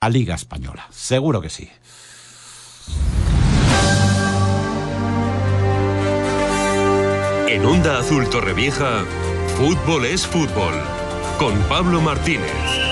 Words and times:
a 0.00 0.08
Liga 0.08 0.34
Española. 0.34 0.86
Seguro 0.90 1.40
que 1.40 1.50
sí. 1.50 1.68
En 7.48 7.64
Onda 7.64 7.98
Azul 7.98 8.28
Torrevieja, 8.28 9.04
fútbol 9.56 10.04
es 10.04 10.26
fútbol. 10.26 10.74
Con 11.38 11.54
Pablo 11.68 12.00
Martínez. 12.00 12.87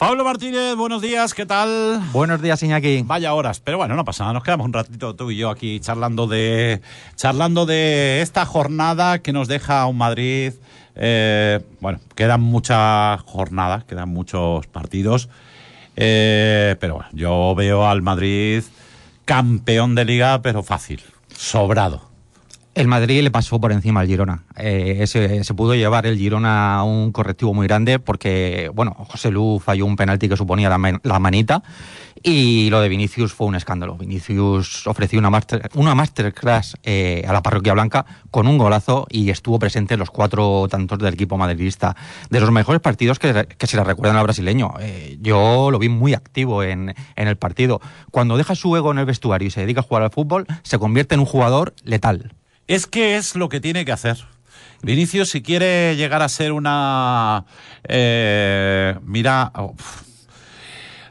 Pablo 0.00 0.24
Martínez, 0.24 0.76
buenos 0.76 1.02
días, 1.02 1.34
¿qué 1.34 1.44
tal? 1.44 2.00
Buenos 2.10 2.40
días, 2.40 2.62
Iñaki. 2.62 3.02
Vaya 3.04 3.34
horas, 3.34 3.60
pero 3.60 3.76
bueno, 3.76 3.96
no 3.96 4.04
pasa 4.06 4.24
nada, 4.24 4.32
nos 4.32 4.42
quedamos 4.42 4.64
un 4.64 4.72
ratito 4.72 5.14
tú 5.14 5.30
y 5.30 5.36
yo 5.36 5.50
aquí 5.50 5.78
charlando 5.78 6.26
de 6.26 6.80
charlando 7.16 7.66
de 7.66 8.22
esta 8.22 8.46
jornada 8.46 9.18
que 9.18 9.34
nos 9.34 9.46
deja 9.46 9.84
un 9.84 9.98
Madrid. 9.98 10.54
Eh, 10.94 11.60
bueno, 11.80 12.00
quedan 12.14 12.40
muchas 12.40 13.20
jornadas, 13.24 13.84
quedan 13.84 14.08
muchos 14.08 14.66
partidos, 14.68 15.28
eh, 15.96 16.76
pero 16.80 16.94
bueno, 16.94 17.10
yo 17.12 17.54
veo 17.54 17.86
al 17.86 18.00
Madrid 18.00 18.62
campeón 19.26 19.94
de 19.94 20.06
liga, 20.06 20.40
pero 20.40 20.62
fácil, 20.62 21.02
sobrado. 21.36 22.09
El 22.80 22.88
Madrid 22.88 23.22
le 23.22 23.30
pasó 23.30 23.60
por 23.60 23.72
encima 23.72 24.00
al 24.00 24.06
Girona. 24.06 24.44
Eh, 24.56 25.06
se, 25.06 25.54
pudo 25.54 25.74
llevar 25.74 26.06
el 26.06 26.16
Girona 26.16 26.76
a 26.76 26.82
un 26.82 27.12
correctivo 27.12 27.52
muy 27.52 27.66
grande 27.66 27.98
porque, 27.98 28.70
bueno, 28.74 28.96
José 29.10 29.30
Lu 29.30 29.60
falló 29.62 29.84
un 29.84 29.96
penalti 29.96 30.30
que 30.30 30.36
suponía 30.38 30.70
la, 30.70 30.98
la, 31.02 31.18
manita 31.18 31.62
y 32.22 32.70
lo 32.70 32.80
de 32.80 32.88
Vinicius 32.88 33.34
fue 33.34 33.48
un 33.48 33.54
escándalo. 33.54 33.96
Vinicius 33.98 34.86
ofreció 34.86 35.18
una, 35.18 35.28
master, 35.28 35.68
una 35.74 35.94
masterclass 35.94 36.78
eh, 36.82 37.22
a 37.28 37.34
la 37.34 37.42
parroquia 37.42 37.74
blanca 37.74 38.06
con 38.30 38.46
un 38.46 38.56
golazo 38.56 39.06
y 39.10 39.28
estuvo 39.28 39.58
presente 39.58 39.92
en 39.92 40.00
los 40.00 40.10
cuatro 40.10 40.66
tantos 40.70 40.98
del 41.00 41.12
equipo 41.12 41.36
madridista. 41.36 41.94
De 42.30 42.40
los 42.40 42.50
mejores 42.50 42.80
partidos 42.80 43.18
que, 43.18 43.46
que 43.58 43.66
se 43.66 43.76
le 43.76 43.84
recuerdan 43.84 44.16
al 44.16 44.24
brasileño. 44.24 44.72
Eh, 44.80 45.18
yo 45.20 45.70
lo 45.70 45.78
vi 45.78 45.90
muy 45.90 46.14
activo 46.14 46.62
en, 46.62 46.94
en 47.14 47.28
el 47.28 47.36
partido. 47.36 47.82
Cuando 48.10 48.38
deja 48.38 48.54
su 48.54 48.74
ego 48.74 48.90
en 48.90 48.96
el 48.96 49.04
vestuario 49.04 49.48
y 49.48 49.50
se 49.50 49.60
dedica 49.60 49.80
a 49.80 49.82
jugar 49.82 50.02
al 50.02 50.10
fútbol, 50.10 50.46
se 50.62 50.78
convierte 50.78 51.14
en 51.14 51.20
un 51.20 51.26
jugador 51.26 51.74
letal. 51.84 52.32
Es 52.70 52.86
que 52.86 53.16
es 53.16 53.34
lo 53.34 53.48
que 53.48 53.58
tiene 53.58 53.84
que 53.84 53.90
hacer. 53.90 54.24
Vinicius, 54.82 55.30
si 55.30 55.42
quiere 55.42 55.96
llegar 55.96 56.22
a 56.22 56.28
ser 56.28 56.52
una... 56.52 57.44
Eh, 57.82 58.94
mira... 59.02 59.50
Oh, 59.56 59.74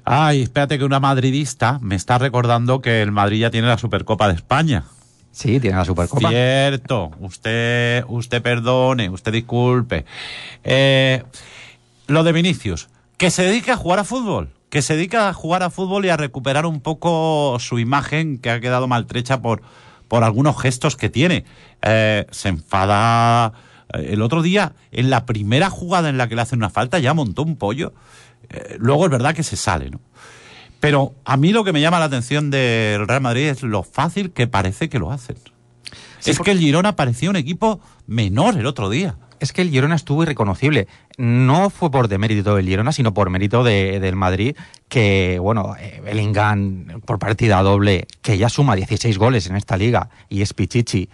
ay, 0.06 0.44
espérate 0.44 0.78
que 0.78 0.86
una 0.86 1.02
madridista 1.02 1.78
me 1.82 1.96
está 1.96 2.18
recordando 2.18 2.80
que 2.80 3.02
el 3.02 3.12
Madrid 3.12 3.42
ya 3.42 3.52
tiene 3.52 3.68
la 3.68 3.78
Supercopa 3.78 4.30
de 4.30 4.36
España. 4.36 4.86
Sí, 5.32 5.60
tiene 5.60 5.76
la 5.76 5.84
Supercopa. 5.84 6.30
Cierto. 6.30 7.12
Usted, 7.20 8.06
usted 8.08 8.42
perdone, 8.42 9.10
usted 9.10 9.34
disculpe. 9.34 10.06
Eh, 10.64 11.24
lo 12.08 12.24
de 12.24 12.32
Vinicius, 12.32 12.88
que 13.18 13.32
se 13.32 13.44
dedique 13.44 13.72
a 13.72 13.76
jugar 13.76 14.00
a 14.00 14.06
fútbol. 14.06 14.54
Que 14.70 14.82
se 14.82 14.96
dedique 14.96 15.18
a 15.18 15.34
jugar 15.34 15.64
a 15.64 15.70
fútbol 15.70 16.06
y 16.06 16.10
a 16.10 16.16
recuperar 16.16 16.66
un 16.66 16.80
poco 16.80 17.58
su 17.60 17.80
imagen 17.80 18.38
que 18.38 18.50
ha 18.50 18.62
quedado 18.62 18.88
maltrecha 18.88 19.42
por 19.42 19.62
por 20.10 20.26
algunos 20.26 20.62
gestos 20.62 20.98
que 20.98 21.10
tiene. 21.10 21.46
Eh, 21.82 22.26
se 22.32 22.50
enfada. 22.50 23.54
El 23.94 24.22
otro 24.22 24.42
día, 24.42 24.74
en 24.92 25.10
la 25.10 25.26
primera 25.26 25.70
jugada 25.70 26.10
en 26.10 26.18
la 26.18 26.28
que 26.28 26.36
le 26.36 26.42
hacen 26.42 26.60
una 26.60 26.70
falta, 26.70 27.00
ya 27.00 27.14
montó 27.14 27.44
un 27.44 27.56
pollo. 27.56 27.94
Eh, 28.50 28.76
luego 28.78 29.06
es 29.06 29.12
verdad 29.12 29.34
que 29.34 29.44
se 29.44 29.56
sale, 29.56 29.90
¿no? 29.90 30.02
Pero 30.80 31.16
a 31.26 31.38
mí 31.38 31.52
lo 31.52 31.64
que 31.64 31.74
me 31.74 31.82
llama 31.82 32.00
la 32.00 32.06
atención 32.06 32.52
del 32.52 33.08
Real 33.08 33.22
Madrid 33.22 33.48
es 33.48 33.64
lo 33.64 33.84
fácil 33.84 34.32
que 34.32 34.48
parece 34.48 34.90
que 34.90 35.00
lo 35.00 35.12
hacen. 35.12 35.38
Sí, 36.20 36.32
es 36.32 36.38
porque... 36.38 36.52
que 36.52 36.58
el 36.58 36.60
Girona 36.60 36.96
parecía 36.96 37.30
un 37.30 37.36
equipo 37.36 37.80
menor 38.06 38.58
el 38.58 38.66
otro 38.66 38.90
día 38.90 39.16
es 39.40 39.54
que 39.54 39.62
el 39.62 39.70
Girona 39.70 39.96
estuvo 39.96 40.24
irreconocible. 40.24 40.88
No 41.18 41.70
fue 41.70 41.92
por 41.92 42.08
demérito 42.08 42.56
del 42.56 42.68
Girona, 42.68 42.92
sino 42.92 43.14
por 43.14 43.30
mérito 43.30 43.64
de, 43.64 44.00
del 44.00 44.16
Madrid, 44.16 44.56
que, 44.88 45.40
bueno, 45.40 45.76
eh, 45.80 46.02
Bellingham 46.04 47.02
por 47.06 47.20
partida 47.20 47.62
doble, 47.62 48.08
que 48.22 48.38
ya 48.38 48.50
suma 48.50 48.76
16 48.76 49.18
goles 49.18 49.48
en 49.48 49.56
esta 49.56 49.78
liga, 49.78 50.10
y 50.30 50.42
es 50.42 50.54
Pichichi. 50.54 51.10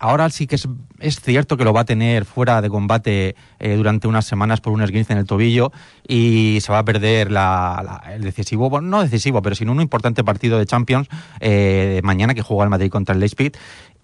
Ahora 0.00 0.28
sí 0.30 0.46
que 0.46 0.56
es, 0.56 1.20
cierto 1.20 1.56
que 1.56 1.64
lo 1.64 1.72
va 1.72 1.80
a 1.82 1.84
tener 1.84 2.24
fuera 2.24 2.60
de 2.62 2.68
combate 2.68 3.36
eh, 3.58 3.76
durante 3.76 4.08
unas 4.08 4.24
semanas 4.24 4.60
por 4.60 4.72
un 4.72 4.82
esguince 4.82 5.12
en 5.12 5.18
el 5.18 5.26
tobillo 5.26 5.72
y 6.06 6.58
se 6.60 6.72
va 6.72 6.78
a 6.78 6.84
perder 6.84 7.30
la, 7.30 8.02
el 8.12 8.22
decisivo, 8.22 8.70
bueno, 8.70 8.88
no 8.88 9.02
decisivo, 9.02 9.42
pero 9.42 9.54
sino 9.54 9.72
un 9.72 9.80
importante 9.80 10.24
partido 10.24 10.58
de 10.58 10.66
Champions 10.66 11.08
eh, 11.40 12.00
mañana 12.04 12.34
que 12.34 12.42
juega 12.42 12.64
el 12.64 12.70
Madrid 12.70 12.90
contra 12.90 13.14
el 13.14 13.20
Leipzig. 13.20 13.52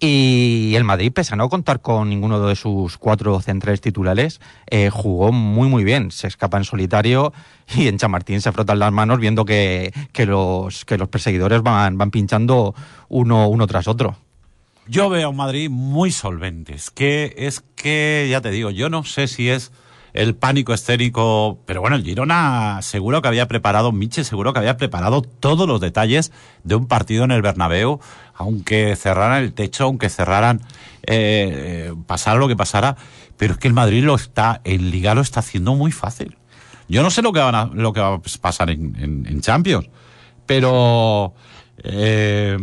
Y 0.01 0.73
el 0.75 0.85
Madrid, 0.85 1.11
pese 1.13 1.33
a 1.33 1.37
no 1.37 1.49
contar 1.49 1.81
con 1.81 2.09
ninguno 2.09 2.39
de 2.47 2.55
sus 2.55 2.97
cuatro 2.97 3.41
centrales 3.41 3.81
titulares, 3.81 4.39
eh, 4.67 4.89
jugó 4.89 5.33
muy 5.33 5.67
muy 5.67 5.83
bien. 5.83 6.11
Se 6.11 6.27
escapa 6.27 6.57
en 6.57 6.63
solitario 6.63 7.33
y 7.75 7.87
en 7.87 7.97
Chamartín 7.97 8.39
se 8.39 8.53
frotan 8.53 8.79
las 8.79 8.93
manos 8.93 9.19
viendo 9.19 9.43
que, 9.43 9.91
los, 10.25 10.85
perseguidores 10.85 11.61
van, 11.61 11.97
pinchando 12.11 12.73
uno 13.09 13.67
tras 13.67 13.89
otro. 13.89 14.15
Yo 14.89 15.07
veo 15.07 15.27
a 15.27 15.29
un 15.29 15.35
Madrid 15.35 15.69
muy 15.69 16.09
solventes, 16.09 16.89
que 16.89 17.35
es 17.37 17.63
que, 17.75 18.27
ya 18.27 18.41
te 18.41 18.49
digo, 18.49 18.71
yo 18.71 18.89
no 18.89 19.03
sé 19.03 19.27
si 19.27 19.47
es 19.47 19.71
el 20.13 20.33
pánico 20.33 20.73
escénico, 20.73 21.59
pero 21.67 21.81
bueno, 21.81 21.95
el 21.95 22.03
Girona 22.03 22.79
seguro 22.81 23.21
que 23.21 23.27
había 23.27 23.47
preparado, 23.47 23.91
Miche 23.91 24.23
seguro 24.23 24.51
que 24.51 24.57
había 24.57 24.77
preparado 24.77 25.21
todos 25.21 25.67
los 25.67 25.79
detalles 25.79 26.31
de 26.63 26.73
un 26.73 26.87
partido 26.87 27.23
en 27.23 27.29
el 27.29 27.43
Bernabéu, 27.43 27.99
aunque 28.33 28.95
cerraran 28.95 29.43
el 29.43 29.53
techo, 29.53 29.83
aunque 29.83 30.09
cerraran, 30.09 30.59
eh, 31.03 31.93
pasara 32.07 32.39
lo 32.39 32.47
que 32.47 32.55
pasara, 32.55 32.97
pero 33.37 33.53
es 33.53 33.59
que 33.59 33.67
el 33.67 33.75
Madrid 33.75 34.03
lo 34.03 34.15
está, 34.15 34.59
el 34.63 34.89
Liga 34.89 35.13
lo 35.13 35.21
está 35.21 35.41
haciendo 35.41 35.75
muy 35.75 35.91
fácil. 35.91 36.35
Yo 36.87 37.03
no 37.03 37.11
sé 37.11 37.21
lo 37.21 37.31
que, 37.31 37.39
va 37.39 37.59
a 37.59 38.21
pasar 38.41 38.71
en, 38.71 38.95
en, 38.99 39.27
en 39.27 39.41
Champions, 39.41 39.87
pero... 40.47 41.35
Eh, 41.83 42.57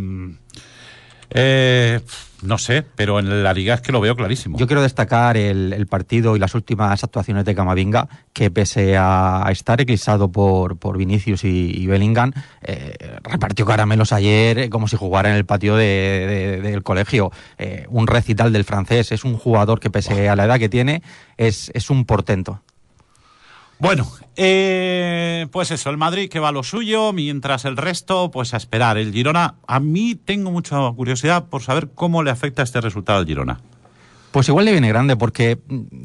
eh, 1.31 2.00
no 2.42 2.59
sé, 2.59 2.84
pero 2.94 3.19
en 3.19 3.42
la 3.42 3.53
liga 3.54 3.75
es 3.75 3.81
que 3.81 3.92
lo 3.92 4.00
veo 4.00 4.14
clarísimo. 4.14 4.59
Yo 4.59 4.66
quiero 4.66 4.82
destacar 4.82 5.37
el, 5.37 5.87
partido 5.87 6.37
y 6.37 6.38
las 6.38 6.54
últimas 6.54 7.03
actuaciones 7.03 7.44
de 7.44 7.54
Camavinga, 7.54 8.09
que 8.32 8.50
pese 8.50 8.97
a 8.98 9.47
estar 9.50 9.81
eclipsado 9.81 10.31
por, 10.31 10.76
por 10.76 10.98
Vinicius 10.98 11.44
y, 11.44 11.86
Bellingham, 11.86 12.32
eh, 12.62 13.19
repartió 13.22 13.65
caramelos 13.65 14.12
ayer 14.12 14.59
eh, 14.59 14.70
como 14.70 14.88
si 14.88 14.97
jugara 14.97 15.31
en 15.31 15.36
el 15.36 15.47
patio 15.47 15.76
de, 15.76 16.60
del 16.62 16.82
colegio. 16.82 17.32
Eh, 17.59 17.86
un 17.88 18.06
recital 18.06 18.53
del 18.53 18.65
francés, 18.65 19.12
es 19.12 19.25
un 19.25 19.36
jugador 19.36 19.81
que 19.81 19.91
pese 19.91 20.28
a 20.28 20.36
la 20.36 20.44
edad 20.44 20.59
que 20.59 20.69
tiene, 20.69 21.03
es, 21.36 21.70
es 21.75 21.91
un 21.91 22.04
portento. 22.04 22.60
Bueno, 23.78 24.10
eh, 24.37 25.47
pues 25.50 25.70
eso, 25.70 25.91
el 25.91 25.98
Madrid 25.98 26.31
que 26.31 26.41
va 26.41 26.48
a 26.48 26.53
lo 26.53 26.62
suyo, 26.62 27.12
mientras 27.12 27.64
el 27.66 27.76
resto, 27.76 28.31
pues 28.31 28.54
a 28.54 28.56
esperar. 28.56 28.97
El 28.97 29.12
Girona, 29.12 29.56
a 29.66 29.81
mí 29.81 30.14
tengo 30.14 30.50
mucha 30.50 30.91
curiosidad 30.92 31.44
por 31.47 31.62
saber 31.62 31.91
cómo 31.94 32.22
le 32.22 32.31
afecta 32.31 32.62
este 32.62 32.81
resultado 32.81 33.19
al 33.19 33.26
Girona. 33.26 33.60
Pues 34.31 34.48
igual 34.48 34.65
le 34.65 34.72
viene 34.72 34.88
grande, 34.88 35.16
porque 35.16 35.59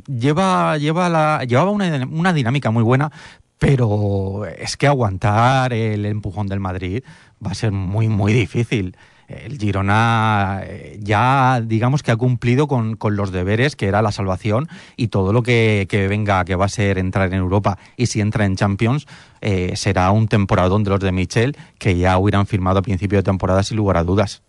lleva, 0.08 0.78
lleva 0.78 1.10
la, 1.10 1.44
llevaba 1.46 1.72
una, 1.72 2.08
una 2.10 2.34
dinámica 2.34 2.72
muy 2.72 2.84
buena, 2.84 3.12
pero 3.58 4.46
es 4.46 4.76
que 4.76 4.88
aguantar 4.88 5.72
el 5.72 6.06
empujón 6.06 6.48
del 6.48 6.60
Madrid 6.60 7.04
va 7.46 7.52
a 7.52 7.56
ser 7.56 7.72
muy, 7.72 8.08
muy 8.08 8.34
difícil 8.34 8.96
el 9.46 9.58
Girona 9.58 10.62
ya 11.00 11.62
digamos 11.64 12.04
que 12.04 12.12
ha 12.12 12.16
cumplido 12.16 12.68
con, 12.68 12.96
con, 12.96 13.16
los 13.16 13.32
deberes 13.32 13.76
que 13.76 13.88
era 13.88 14.02
la 14.02 14.12
salvación 14.12 14.68
y 14.98 15.08
todo 15.08 15.34
lo 15.34 15.44
que, 15.44 15.88
venga 16.10 16.46
que 16.46 16.56
va 16.56 16.66
a 16.66 16.70
ser 16.70 16.98
entrar 16.98 17.28
en 17.34 17.40
Europa 17.40 17.78
y 17.98 18.08
si 18.08 18.22
entra 18.22 18.46
en 18.46 18.56
Champions 18.56 19.08
eh, 19.42 19.74
será 19.76 20.12
un 20.12 20.28
temporadón 20.28 20.84
de 20.84 20.92
los 20.92 21.00
de 21.00 21.12
Michel 21.12 21.58
que 21.78 21.98
ya 21.98 22.18
hubieran 22.18 22.48
firmado 22.48 22.80
a 22.80 22.82
principio 22.82 23.20
de 23.20 23.24
temporada 23.24 23.64
sin 23.64 23.78
lugar 23.78 23.98
a 23.98 24.04
dudas. 24.04 24.42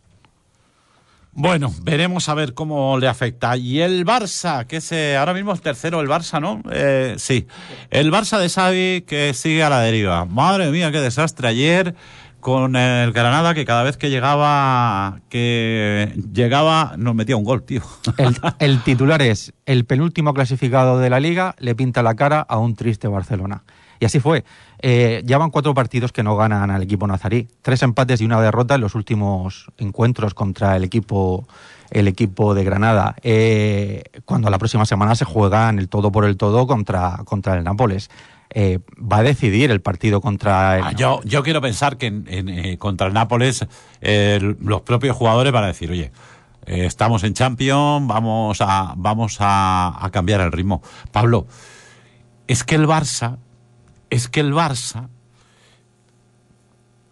Bueno, 1.35 1.73
veremos 1.83 2.29
a 2.29 2.35
ver 2.35 2.53
cómo 2.53 2.99
le 2.99 3.09
afecta. 3.09 3.57
Y 3.57 3.81
el 3.81 4.05
Barça, 4.05 4.67
que 4.67 4.77
es 4.77 4.93
eh, 4.93 5.17
ahora 5.17 5.33
mismo 5.33 5.53
el 5.53 5.63
tercero, 5.63 6.03
el 6.03 6.09
Barça, 6.09 6.43
¿no? 6.43 6.63
Eh, 6.71 7.15
sí. 7.17 7.47
El 7.91 8.13
Barça 8.13 8.39
de 8.39 8.51
Xavi 8.51 9.05
que 9.07 9.33
sigue 9.33 9.63
a 9.63 9.71
la 9.71 9.81
deriva. 9.81 10.27
Madre 10.27 10.71
mía, 10.71 10.93
qué 10.93 11.01
desastre. 11.01 11.49
Ayer 11.49 11.95
con 12.43 12.75
el 12.75 13.13
Granada 13.13 13.55
que 13.55 13.65
cada 13.65 13.85
vez 13.85 13.97
que 13.97 14.11
llegaba 14.11 15.21
que 15.31 16.13
llegaba 16.35 16.95
nos 16.99 17.15
metía 17.15 17.37
un 17.37 17.45
gol, 17.45 17.63
tío. 17.63 17.83
El, 18.19 18.37
el, 18.59 18.83
titular 18.83 19.23
es 19.23 19.55
el 19.65 19.85
penúltimo 19.85 20.35
clasificado 20.35 20.99
de 20.99 21.09
la 21.09 21.21
liga 21.21 21.55
le 21.59 21.77
pinta 21.77 22.03
la 22.03 22.15
cara 22.15 22.41
a 22.41 22.59
un 22.59 22.75
triste 22.75 23.07
Barcelona. 23.07 23.63
Y 24.01 24.07
así 24.07 24.19
fue. 24.19 24.45
Eh, 24.83 25.23
ya 25.25 25.39
van 25.39 25.51
cuatro 25.51 25.75
partidos 25.75 26.13
que 26.13 26.23
no 26.23 26.37
ganan 26.37 26.71
al 26.71 26.83
equipo 26.83 27.07
nazarí. 27.07 27.49
Tres 27.63 27.83
empates 27.83 28.21
y 28.21 28.25
una 28.25 28.41
derrota 28.41 28.75
en 28.75 28.81
los 28.81 28.95
últimos 28.95 29.67
encuentros 29.79 30.35
contra 30.35 30.77
el 30.77 30.85
equipo 30.85 31.47
el 31.93 32.09
equipo 32.09 32.55
de 32.55 32.65
Granada, 32.65 33.15
eh, 33.23 34.05
cuando 34.25 34.51
la 34.51 34.59
próxima 34.59 34.87
semana 34.87 35.15
se 35.15 35.25
juega 35.25 35.69
en 35.69 35.79
el 35.79 35.89
todo 35.89 36.11
por 36.11 36.25
el 36.25 36.37
todo 36.37 36.67
contra, 36.67 37.21
contra 37.25 37.57
el 37.57 37.65
Nápoles. 37.65 38.11
Eh, 38.55 38.81
va 39.01 39.19
a 39.19 39.23
decidir 39.23 39.71
el 39.71 39.81
partido 39.81 40.21
contra 40.21 40.79
el... 40.79 40.85
Ah, 40.85 40.93
yo, 40.93 41.21
yo 41.25 41.43
quiero 41.43 41.61
pensar 41.61 41.97
que 41.97 42.07
en, 42.07 42.49
eh, 42.49 42.77
contra 42.79 43.07
el 43.07 43.15
Nápoles 43.15 43.67
los 44.01 44.81
propios 44.83 45.17
jugadores 45.17 45.53
van 45.53 45.65
a 45.65 45.69
decir, 45.69 45.91
oye, 45.91 46.13
estamos 46.67 47.25
en 47.25 47.35
Champions, 47.35 48.07
vamos 48.07 48.59
a, 48.61 48.95
vamos 48.97 49.37
a 49.41 50.09
cambiar 50.13 50.41
el 50.41 50.53
ritmo. 50.53 50.83
Pablo, 51.13 51.47
es 52.47 52.65
que 52.65 52.75
el 52.75 52.87
Barça, 52.87 53.37
es 54.13 54.29
que 54.29 54.41
el 54.41 54.53
Barça 54.53 55.09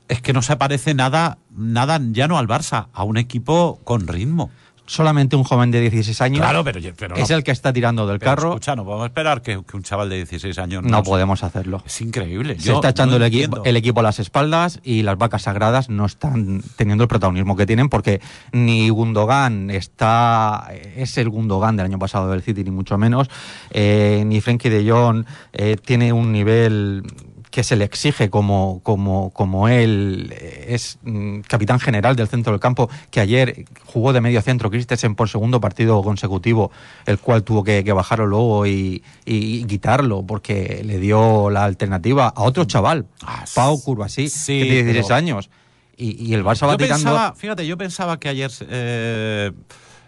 es 0.08 0.20
que 0.20 0.34
no 0.34 0.42
se 0.42 0.56
parece 0.56 0.92
nada, 0.92 1.38
nada 1.50 1.98
ya 2.12 2.28
no 2.28 2.36
al 2.36 2.46
Barça, 2.46 2.88
a 2.92 3.04
un 3.04 3.16
equipo 3.16 3.80
con 3.84 4.06
ritmo. 4.06 4.50
Solamente 4.90 5.36
un 5.36 5.44
joven 5.44 5.70
de 5.70 5.80
16 5.82 6.20
años 6.20 6.40
Claro, 6.40 6.64
pero, 6.64 6.80
pero 6.98 7.14
es 7.14 7.30
no, 7.30 7.36
el 7.36 7.44
que 7.44 7.52
está 7.52 7.72
tirando 7.72 8.08
del 8.08 8.18
pero 8.18 8.30
carro. 8.34 8.48
Escucha, 8.48 8.74
no 8.74 8.84
podemos 8.84 9.06
esperar 9.06 9.40
que, 9.40 9.62
que 9.62 9.76
un 9.76 9.84
chaval 9.84 10.08
de 10.10 10.16
16 10.16 10.58
años 10.58 10.82
no 10.82 10.96
se- 10.98 11.02
podemos 11.04 11.44
hacerlo. 11.44 11.80
Es 11.86 12.00
increíble. 12.00 12.56
Se 12.58 12.66
Yo 12.66 12.74
está 12.74 12.88
echando 12.88 13.16
no 13.16 13.24
el 13.24 13.76
equipo 13.76 14.00
a 14.00 14.02
las 14.02 14.18
espaldas 14.18 14.80
y 14.82 15.02
las 15.02 15.16
vacas 15.16 15.42
sagradas 15.42 15.90
no 15.90 16.06
están 16.06 16.60
teniendo 16.74 17.04
el 17.04 17.08
protagonismo 17.08 17.56
que 17.56 17.66
tienen 17.66 17.88
porque 17.88 18.20
ni 18.50 18.88
Gundogan 18.88 19.70
está 19.70 20.68
es 20.96 21.16
el 21.18 21.28
Gundogan 21.30 21.76
del 21.76 21.86
año 21.86 21.98
pasado 22.00 22.28
del 22.28 22.42
City 22.42 22.64
ni 22.64 22.72
mucho 22.72 22.98
menos 22.98 23.30
eh, 23.70 24.24
ni 24.26 24.40
Frenkie 24.40 24.70
de 24.70 24.90
Jong 24.90 25.24
eh, 25.52 25.76
tiene 25.84 26.12
un 26.12 26.32
nivel 26.32 27.04
que 27.50 27.64
se 27.64 27.74
le 27.76 27.84
exige 27.84 28.30
como, 28.30 28.80
como, 28.84 29.30
como 29.30 29.68
él 29.68 30.32
eh, 30.38 30.66
es 30.68 30.98
mm, 31.02 31.40
capitán 31.40 31.80
general 31.80 32.14
del 32.14 32.28
centro 32.28 32.52
del 32.52 32.60
campo, 32.60 32.88
que 33.10 33.18
ayer 33.20 33.64
jugó 33.86 34.12
de 34.12 34.20
medio 34.20 34.40
centro 34.40 34.70
Christensen 34.70 35.14
por 35.16 35.28
segundo 35.28 35.60
partido 35.60 36.00
consecutivo, 36.02 36.70
el 37.06 37.18
cual 37.18 37.42
tuvo 37.42 37.64
que, 37.64 37.82
que 37.82 37.92
bajarlo 37.92 38.26
luego 38.26 38.66
y, 38.66 39.02
y- 39.24 39.60
y 39.60 39.64
quitarlo 39.64 40.22
porque 40.24 40.82
le 40.84 40.98
dio 41.00 41.50
la 41.50 41.64
alternativa 41.64 42.28
a 42.28 42.42
otro 42.42 42.64
chaval, 42.66 43.06
Ah, 43.22 43.44
Pau 43.54 43.82
Curvasí, 43.82 44.28
sí, 44.28 44.60
que 44.60 44.64
tiene 44.66 44.82
16 44.84 45.06
pero- 45.06 45.14
años. 45.16 45.50
Y, 45.96 46.24
y 46.30 46.34
el 46.34 46.42
Barça 46.44 46.66
va 46.66 46.72
Yo 46.72 46.78
tirando... 46.78 47.04
pensaba, 47.04 47.34
fíjate, 47.34 47.66
yo 47.66 47.76
pensaba 47.76 48.18
que 48.18 48.28
ayer 48.30 48.50
eh, 48.70 49.52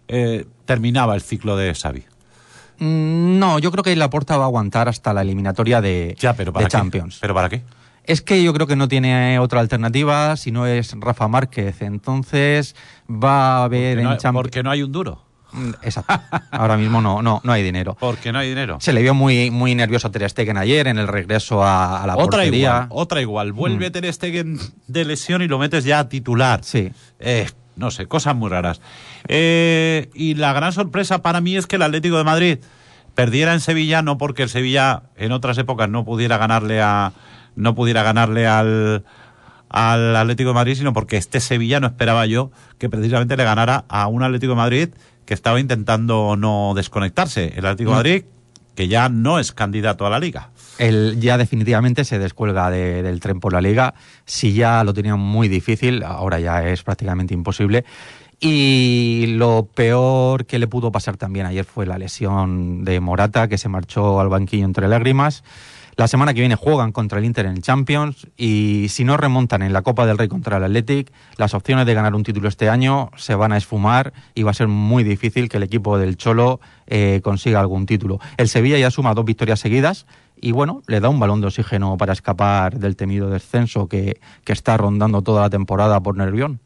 eh, 0.09 0.47
terminaba 0.65 1.15
el 1.15 1.21
ciclo 1.21 1.56
de 1.56 1.75
Xavi. 1.75 2.05
Mm, 2.82 3.38
No, 3.38 3.58
yo 3.58 3.70
creo 3.70 3.84
que 3.84 3.94
Laporta 3.96 4.37
va 4.37 4.44
a 4.44 4.46
aguantar 4.46 4.88
hasta 4.88 5.12
la 5.14 5.23
eliminatoria 5.23 5.81
de, 5.81 6.17
Ya, 6.19 6.34
pero 6.34 6.52
¿para 6.52 6.64
de? 6.67 6.70
Champions. 6.70 7.19
¿Pero 7.20 7.34
para 7.34 7.49
qué? 7.49 7.62
Es 8.05 8.20
que 8.20 8.43
yo 8.43 8.52
creo 8.52 8.67
que 8.67 8.75
no 8.75 8.88
tiene 8.88 9.38
otra 9.38 9.61
alternativa 9.61 10.37
si 10.37 10.50
no 10.50 10.67
es 10.67 10.93
Rafa 10.99 11.29
Márquez. 11.29 11.82
Entonces 11.82 12.75
va 13.08 13.58
a 13.58 13.64
haber 13.64 13.94
Porque 13.94 14.00
en 14.00 14.05
no, 14.05 14.11
hay- 14.11 14.19
Champions. 14.19 14.43
porque 14.44 14.62
no 14.64 14.70
hay 14.73 14.82
un 14.82 14.90
duro. 14.90 15.23
Mm, 15.52 15.70
Exacto. 15.82 16.14
Ahora 16.50 16.76
mismo 16.79 17.00
no, 17.02 17.23
no, 17.23 17.40
no 17.44 17.52
hay 17.52 17.62
dinero. 17.62 17.96
Porque 18.00 18.32
no 18.32 18.38
hay 18.40 18.49
dinero. 18.49 18.79
Se 18.81 18.93
le 18.93 19.02
vio 19.02 19.12
muy, 19.14 19.50
muy 19.52 19.75
nervioso 19.75 20.08
a 20.08 20.11
Ter 20.11 20.28
Stegen 20.28 20.56
ayer 20.56 20.88
en 20.88 20.99
el 20.99 21.06
regreso 21.06 21.62
a, 21.62 22.02
a 22.02 22.06
la 22.06 22.14
otra 22.14 22.25
portería. 22.25 22.69
igual, 22.70 22.87
otra 22.90 23.20
igual. 23.20 23.52
Vuelve 23.52 23.90
Mm. 23.90 23.93
Ter 23.93 24.12
Stegen 24.12 24.58
de 24.88 25.05
lesión 25.05 25.43
y 25.43 25.49
lo 25.49 25.58
metes 25.58 25.85
ya 25.85 26.00
a 26.00 26.08
titular. 26.08 26.64
Sí. 26.64 26.90
Eh, 27.20 27.49
no 27.77 27.91
sé, 27.91 28.07
cosas 28.07 28.35
muy 28.37 28.51
raras. 28.51 28.81
Eh, 29.29 30.11
y 30.15 30.35
la 30.35 30.53
gran 30.53 30.73
sorpresa 30.73 31.23
para 31.23 31.41
mí 31.41 31.57
es 31.57 31.67
que 31.67 31.77
el 31.77 31.83
Atlético 31.83 32.19
de 32.19 32.25
Madrid 32.25 32.59
perdiera 33.15 33.53
en 33.53 33.61
Sevilla, 33.61 34.03
no 34.03 34.19
porque 34.19 34.43
el 34.43 34.49
Sevilla 34.49 35.03
en 35.17 35.33
otras 35.33 35.59
épocas 35.59 35.89
no 35.89 36.05
pudiera 36.05 36.39
ganarle 36.39 36.81
a 36.81 37.13
no 37.55 37.75
pudiera 37.75 38.03
ganarle 38.03 38.47
al 38.47 39.05
al 39.69 40.15
Atlético 40.17 40.51
de 40.51 40.55
Madrid, 40.55 40.75
sino 40.75 40.93
porque 40.93 41.17
este 41.17 41.41
Sevilla 41.41 41.81
no 41.81 41.87
esperaba 41.87 42.27
yo 42.27 42.51
que 42.79 42.91
precisamente 42.91 43.37
le 43.37 43.45
ganara 43.45 43.85
a 43.89 44.07
un 44.07 44.23
Atlético 44.23 44.53
de 44.53 44.57
Madrid 44.57 44.89
que 45.25 45.35
estaba 45.35 45.61
intentando 45.61 46.37
no 46.37 46.73
desconectarse. 46.75 47.55
El 47.57 47.65
Atlético 47.67 47.91
de 47.91 47.95
Mm. 47.95 47.99
Madrid 47.99 48.25
que 48.75 48.89
ya 48.89 49.09
no 49.09 49.39
es 49.39 49.53
candidato 49.53 50.07
a 50.07 50.11
la 50.11 50.19
liga. 50.19 50.51
Él 50.79 51.19
ya 51.21 51.37
definitivamente 51.39 52.05
se 52.05 52.19
descuelga 52.19 52.71
de- 52.71 53.03
del 53.03 53.21
tren 53.21 53.41
por 53.41 53.53
la 53.53 53.61
liga. 53.61 53.95
Si 54.25 54.53
ya 54.55 54.83
lo 54.85 54.95
tenía 54.95 55.17
muy 55.17 55.49
difícil, 55.49 56.03
ahora 56.03 56.41
ya 56.41 56.67
es 56.69 56.83
prácticamente 56.83 57.35
imposible. 57.35 57.85
Y 58.41 59.27
lo 59.37 59.69
peor 59.73 60.47
que 60.47 60.59
le 60.59 60.67
pudo 60.67 60.91
pasar 60.91 61.17
también 61.17 61.47
ayer 61.47 61.65
fue 61.65 61.87
la 61.87 61.97
lesión 61.97 62.85
de 62.85 62.99
Morata, 62.99 63.47
que 63.47 63.57
se 63.57 63.69
marchó 63.69 64.19
al 64.21 64.29
banquillo 64.29 64.65
entre 64.65 64.89
lágrimas. 64.89 65.45
La 65.95 66.09
semana 66.09 66.33
que 66.33 66.41
viene 66.41 66.57
juegan 66.57 66.91
contra 66.91 67.19
el 67.19 67.25
Inter 67.27 67.45
en 67.47 67.53
el 67.53 67.63
Champions 67.63 68.27
y 68.37 68.87
si 68.89 69.05
no 69.05 69.19
remontan 69.19 69.61
en 69.63 69.75
la 69.75 69.83
Copa 69.83 70.07
del 70.07 70.17
Rey 70.17 70.27
contra 70.27 70.57
el 70.57 70.65
Athletic, 70.65 71.13
las 71.37 71.53
opciones 71.55 71.85
de 71.85 71.93
ganar 71.95 72.15
un 72.15 72.23
título 72.25 72.49
este 72.49 72.71
año 72.71 73.11
se 73.17 73.35
van 73.35 73.53
a 73.53 73.59
esfumar 73.59 74.15
y 74.35 74.43
va 74.43 74.53
a 74.53 74.55
ser 74.55 74.69
muy 74.69 75.05
difícil 75.05 75.51
que 75.51 75.59
el 75.59 75.63
equipo 75.63 75.99
del 75.99 76.17
Cholo 76.17 76.61
eh, 76.87 77.21
consiga 77.23 77.61
algún 77.61 77.85
título. 77.85 78.21
El 78.39 78.49
Sevilla 78.49 78.79
ya 78.79 78.91
suma 78.91 79.13
dos 79.13 79.27
victorias 79.27 79.61
seguidas 79.61 80.07
y 80.43 80.53
bueno, 80.53 80.83
le 80.89 81.00
da 81.00 81.09
un 81.09 81.19
balón 81.19 81.41
de 81.41 81.47
oxígeno 81.47 81.97
para 81.97 82.12
escapar 82.12 82.79
del 82.79 82.97
temido 82.97 83.31
descenso 83.31 83.87
que, 83.89 84.21
que 84.44 84.53
está 84.53 84.77
rondando 84.77 85.23
toda 85.23 85.41
la 85.43 85.49
temporada 85.50 86.00
por 86.00 86.17
Nervión. 86.19 86.61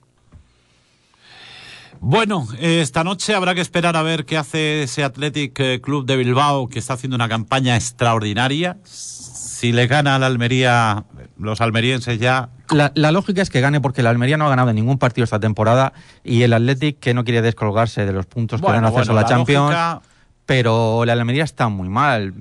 Bueno, 2.01 2.47
eh, 2.59 2.81
esta 2.83 3.05
noche 3.05 3.35
habrá 3.35 3.55
que 3.55 3.61
esperar 3.63 3.97
a 3.97 4.03
ver 4.03 4.27
qué 4.27 4.37
hace 4.37 4.83
ese 4.83 5.03
Athletic 5.03 5.59
eh, 5.61 5.81
Club 5.81 6.05
de 6.07 6.17
Bilbao, 6.17 6.69
que 6.69 6.79
está 6.79 6.93
haciendo 6.95 7.17
una 7.17 7.29
campaña 7.29 7.75
extraordinaria. 7.75 8.77
Si 8.85 9.73
le 9.73 9.87
gana 9.87 10.17
al 10.17 10.23
Almería, 10.23 11.05
los 11.39 11.61
almerienses 11.63 12.19
ya. 12.19 12.51
La, 12.71 12.93
la 12.95 13.13
lógica 13.13 13.41
es 13.41 13.49
que 13.49 13.63
gane 13.63 13.81
porque 13.81 14.03
el 14.03 14.09
Almería 14.09 14.37
no 14.37 14.45
ha 14.47 14.51
ganado 14.51 14.73
ningún 14.75 14.99
partido 14.99 15.25
esta 15.25 15.41
temporada 15.41 15.95
y 16.23 16.43
el 16.43 16.53
Athletic 16.53 16.99
que 17.01 17.15
no 17.15 17.25
quiere 17.25 17.41
descolgarse 17.41 18.05
de 18.05 18.13
los 18.13 18.27
puntos 18.27 18.61
que 18.61 18.67
dan 18.67 18.85
acceso 18.85 19.13
bueno, 19.13 19.19
a 19.19 19.23
la, 19.23 19.29
Champions, 19.29 19.65
lógica- 19.71 20.03
pero 20.45 21.03
el 21.03 21.11
Almería 21.11 21.45
está 21.45 21.69
muy 21.69 21.89
mal. 21.89 22.35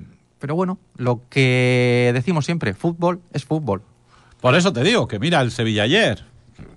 Pero 0.46 0.54
bueno, 0.54 0.78
lo 0.96 1.22
que 1.28 2.12
decimos 2.14 2.44
siempre, 2.44 2.72
fútbol 2.72 3.20
es 3.32 3.44
fútbol. 3.44 3.82
por 4.40 4.54
eso 4.54 4.72
te 4.72 4.84
digo 4.84 5.08
que 5.08 5.18
mira 5.18 5.40
el 5.40 5.50
Sevilla 5.50 5.82
ayer. 5.82 6.22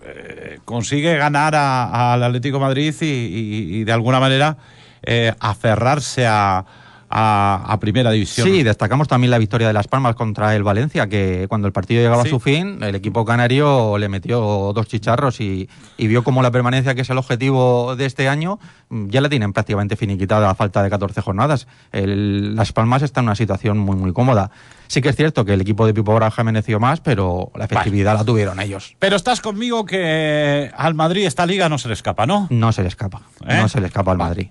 eh, 0.04 0.57
consigue 0.66 1.16
ganar 1.18 1.54
al 1.54 2.24
Atlético 2.24 2.60
Madrid 2.60 2.95
y 3.00 3.83
de 3.83 3.92
alguna 3.92 4.19
manera 4.19 4.57
eh, 5.04 5.36
aferrarse 5.39 6.25
a, 6.25 6.66
a- 7.10 7.66
a 7.68 7.80
Primera 7.80 8.12
División. 8.12 8.48
Sí, 8.48 8.64
destacamos 8.64 9.08
también 9.08 9.32
la 9.32 9.38
victoria 9.38 9.68
de 9.68 9.74
Las 9.74 9.88
Palmas 9.88 10.16
contra 10.16 10.56
el 10.56 10.64
Valencia, 10.64 11.08
que 11.08 11.48
cuando 11.50 11.68
el 11.68 11.74
partido 11.74 12.02
llegaba 12.02 12.24
Sí. 12.24 12.28
a 12.30 12.32
su 12.32 12.40
fin, 12.40 12.78
el 12.84 12.96
equipo 12.96 13.26
canario 13.26 13.98
le 13.98 14.10
metió 14.10 14.72
dos 14.74 14.88
chicharros 14.88 15.42
y, 15.42 15.70
y 15.98 16.08
vio 16.08 16.24
como 16.24 16.42
la 16.42 16.52
permanencia, 16.52 16.94
que 16.96 17.02
es 17.02 17.10
el 17.10 17.18
objetivo 17.18 17.96
de 17.96 18.06
este 18.06 18.30
año, 18.30 18.60
ya 18.90 19.22
la 19.22 19.30
tienen 19.30 19.54
prácticamente 19.54 19.96
finiquitada 19.96 20.50
a 20.50 20.56
falta 20.56 20.84
de 20.84 20.90
14 20.90 21.22
jornadas. 21.22 21.68
El- 21.92 22.56
Las 22.56 22.72
Palmas 22.74 23.02
está 23.02 23.22
en 23.22 23.26
una 23.28 23.36
situación 23.36 23.78
muy, 23.78 23.95
muy 23.95 24.14
cómoda. 24.14 24.52
Sí 24.88 25.02
que 25.02 25.10
es 25.10 25.16
cierto 25.16 25.45
que 25.45 25.54
el 25.54 25.62
equipo 25.62 25.86
de 25.86 25.94
Pipo 25.94 26.14
Baraja 26.14 26.44
mereció 26.44 26.80
más, 26.80 27.00
pero 27.00 27.52
la 27.56 27.66
efectividad 27.66 28.16
la 28.16 28.24
tuvieron 28.24 28.60
ellos. 28.60 28.95
Pero 29.00 29.16
estás 29.16 29.40
conmigo 29.42 29.86
que 29.86 30.72
al 30.76 30.95
Madrid 30.95 31.26
esta 31.28 31.45
liga 31.45 31.69
no 31.69 31.78
se 31.78 31.88
le 31.88 31.94
escapa, 31.94 32.26
¿no? 32.26 32.48
No 32.50 32.72
se 32.72 32.81
le 32.81 32.88
escapa, 32.88 33.22
¿Eh? 33.48 33.57
no 33.62 33.68
se 33.69 33.80
le 33.81 33.88
escapa 33.88 34.12
al 34.12 34.18
Madrid. 34.18 34.48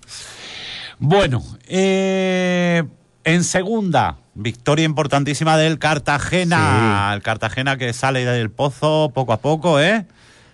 Bueno, 0.99 1.43
eh, 1.69 2.83
en 3.25 3.45
segunda, 3.45 4.17
victoria 4.35 4.85
importantísima 4.85 5.57
del 5.57 5.79
Cartagena. 5.79 7.09
Sí. 7.11 7.15
El 7.17 7.23
Cartagena 7.23 7.77
que 7.77 7.93
sale 7.93 8.25
del 8.25 8.51
pozo 8.51 9.11
poco 9.15 9.33
a 9.33 9.39
poco, 9.39 9.81
¿eh? 9.81 10.07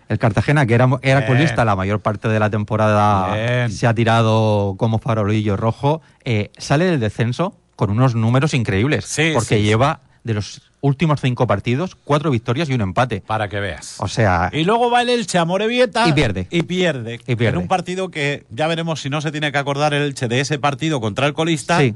El 0.09 0.19
Cartagena, 0.19 0.67
que 0.67 0.75
era, 0.75 0.87
era 1.03 1.21
Bien. 1.21 1.33
colista 1.33 1.65
la 1.65 1.77
mayor 1.77 2.01
parte 2.01 2.29
de 2.29 2.39
la 2.39 2.51
temporada, 2.51 3.35
Bien. 3.35 3.71
se 3.73 3.87
ha 3.87 3.95
tirado 3.95 4.75
como 4.77 4.99
farolillo 4.99 5.57
rojo. 5.57 6.03
eh, 6.25 6.51
sale 6.59 6.85
del 6.87 7.01
descenso 7.01 7.57
con 7.77 7.91
unos 7.91 8.15
números 8.15 8.55
increíbles, 8.55 9.05
Sí, 9.07 9.31
porque 9.35 9.57
sí, 9.57 9.63
lleva 9.63 10.01
de 10.23 10.35
los 10.35 10.61
últimos 10.85 11.21
cinco 11.21 11.47
partidos 11.47 11.97
cuatro 12.05 12.31
victorias 12.31 12.69
y 12.69 12.75
un 12.75 12.83
empate. 12.83 13.23
Para 13.26 13.49
que 13.49 13.59
veas. 13.61 13.97
O 13.99 14.09
sea, 14.09 14.50
Y 14.53 14.64
luego 14.64 14.91
va 14.91 15.00
el 15.03 15.09
Elche 15.09 15.38
a 15.38 15.45
Morevieta. 15.45 16.07
Y 16.09 16.12
pierde. 16.12 16.47
Y 16.50 16.62
pierde. 16.64 17.21
Y 17.26 17.37
pierde. 17.37 17.57
En 17.57 17.62
un 17.62 17.69
partido 17.69 18.11
que 18.11 18.45
ya 18.50 18.67
veremos 18.67 19.00
si 19.00 19.09
no 19.09 19.21
se 19.21 19.33
tiene 19.33 19.50
que 19.50 19.59
acordar 19.59 19.95
el 19.95 20.03
Elche 20.03 20.29
de 20.29 20.41
ese 20.41 20.59
partido 20.59 21.00
contra 21.00 21.26
el 21.26 21.33
colista. 21.33 21.79
sí, 21.81 21.95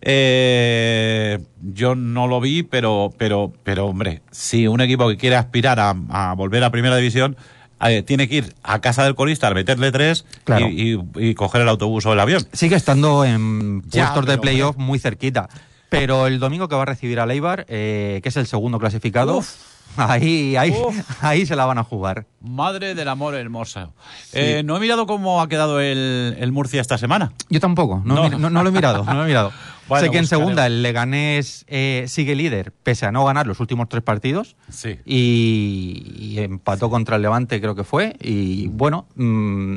Eh, 0.00 1.38
yo 1.74 1.94
no 1.94 2.26
lo 2.26 2.40
vi, 2.40 2.62
pero, 2.62 3.12
pero, 3.18 3.52
pero 3.64 3.86
hombre, 3.86 4.22
si 4.30 4.66
un 4.66 4.80
equipo 4.80 5.08
que 5.08 5.16
quiere 5.16 5.36
aspirar 5.36 5.78
a, 5.80 5.94
a 6.10 6.34
volver 6.34 6.62
a 6.64 6.70
primera 6.70 6.96
división, 6.96 7.36
eh, 7.80 8.02
tiene 8.02 8.28
que 8.28 8.36
ir 8.36 8.54
a 8.62 8.80
casa 8.80 9.04
del 9.04 9.14
colista, 9.14 9.50
meterle 9.52 9.92
tres 9.92 10.24
Claro. 10.44 10.68
y, 10.68 10.94
y- 11.16 11.28
y 11.30 11.34
coger 11.34 11.62
el 11.62 11.68
autobús 11.68 12.06
o 12.06 12.12
el 12.12 12.20
avión. 12.20 12.42
sigue 12.52 12.76
estando 12.76 13.24
en 13.24 13.82
Ya, 13.88 14.12
puestos 14.12 14.26
de 14.26 14.38
playoff 14.38 14.76
muy 14.76 14.98
cerquita. 14.98 15.48
Pero 15.88 16.26
el 16.26 16.38
domingo 16.38 16.68
que 16.68 16.74
va 16.76 16.82
a 16.82 16.86
recibir 16.86 17.20
a 17.20 17.26
Leibar, 17.26 17.64
eh, 17.68 18.20
que 18.22 18.28
es 18.28 18.36
el 18.36 18.46
segundo 18.46 18.78
clasificado, 18.78 19.38
Uf. 19.38 19.54
ahí, 19.96 20.56
ahí, 20.56 20.70
Uf. 20.72 21.24
ahí 21.24 21.46
se 21.46 21.54
la 21.56 21.64
van 21.64 21.78
a 21.78 21.84
jugar. 21.84 22.26
Madre 22.40 22.94
del 22.94 23.08
amor 23.08 23.34
hermosa. 23.34 23.90
Eh, 24.32 24.62
no 24.64 24.76
he 24.76 24.80
mirado 24.80 25.06
cómo 25.06 25.40
ha 25.40 25.48
quedado 25.48 25.80
el, 25.80 26.36
el 26.38 26.52
Murcia 26.52 26.80
esta 26.80 26.98
semana. 26.98 27.32
Yo 27.50 27.60
tampoco, 27.60 28.02
no, 28.04 28.14
No. 28.16 28.24
he 28.26 28.30
mi- 28.30 28.36
no- 28.36 28.50
no 28.50 28.62
lo 28.62 28.68
he 28.68 28.72
mirado, 28.72 29.04
no 29.04 29.14
lo 29.14 29.24
he 29.24 29.28
mirado. 29.28 29.52
Bueno, 29.88 30.04
sé 30.06 30.10
que 30.10 30.18
en 30.18 30.26
segunda 30.26 30.66
el 30.66 30.82
Leganés 30.82 31.64
eh, 31.68 32.06
sigue 32.08 32.34
líder, 32.34 32.72
pese 32.72 33.06
a 33.06 33.12
no 33.12 33.24
ganar 33.24 33.46
los 33.46 33.60
últimos 33.60 33.88
tres 33.88 34.02
partidos, 34.02 34.56
Sí. 34.68 34.98
y, 35.04 36.12
y 36.18 36.38
empató 36.40 36.90
contra 36.90 37.14
el 37.14 37.22
Levante, 37.22 37.60
creo 37.60 37.76
que 37.76 37.84
fue. 37.84 38.16
Y 38.20 38.66
bueno, 38.66 39.06
mm, 39.14 39.76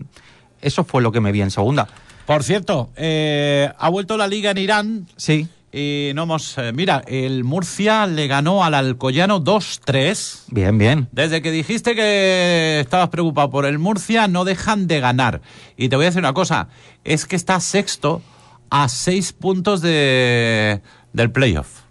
Eso 0.63 0.83
fue 0.83 1.03
lo 1.03 1.11
que 1.11 1.21
me 1.21 1.31
vi 1.31 1.41
en 1.43 1.51
segunda. 1.51 1.87
Por 2.25 2.41
cierto, 2.43 2.89
eh, 2.95 3.71
ha 3.77 3.89
vuelto 3.89 4.17
la 4.17 4.27
liga 4.27 4.49
en 4.49 4.57
Irán 4.57 5.07
Sí, 5.15 5.47
y 5.71 6.11
no 6.15 6.23
hemos... 6.23 6.57
eh, 6.57 6.71
mira, 6.73 7.03
el 7.07 7.43
Murcia 7.43 8.07
le 8.07 8.27
ganó 8.27 8.63
al 8.63 8.73
Alcoyano 8.73 9.43
2-3. 9.43 10.43
bien, 10.47 10.77
bien. 10.77 11.07
Desde 11.11 11.41
que 11.41 11.51
dijiste 11.51 11.95
que 11.95 12.79
estabas 12.79 13.09
preocupado 13.09 13.49
por 13.49 13.65
el 13.65 13.79
Murcia, 13.79 14.27
no 14.27 14.45
dejan 14.45 14.87
de 14.87 14.99
ganar. 14.99 15.41
Y 15.77 15.89
te 15.89 15.95
voy 15.95 16.05
a 16.05 16.09
decir 16.09 16.19
una 16.21 16.33
cosa, 16.33 16.69
es 17.03 17.25
que 17.25 17.35
está 17.35 17.59
sexto 17.59 18.21
a 18.69 18.87
seis 18.89 19.33
puntos 19.33 19.81
de, 19.81 20.81
del 21.13 21.31
playoff. 21.31 21.81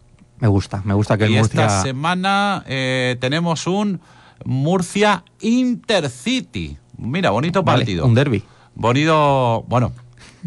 Me 0.41 0.49
gusta, 0.49 0.83
me 0.85 0.95
gusta 0.95 1.19
que 1.19 1.25
el 1.25 1.33
y 1.33 1.39
Murcia... 1.39 1.63
esta 1.67 1.83
semana 1.83 2.65
eh, 2.67 3.17
tenemos 3.21 3.67
un 3.67 4.01
Murcia 4.45 5.25
Intercity. 5.41 6.77
Mira, 6.97 7.31
bonito 7.31 7.63
Vale, 7.63 7.81
partido. 7.81 8.07
un 8.07 8.15
derby. 8.15 8.43
Bonito, 8.75 9.65
bueno. 9.69 9.93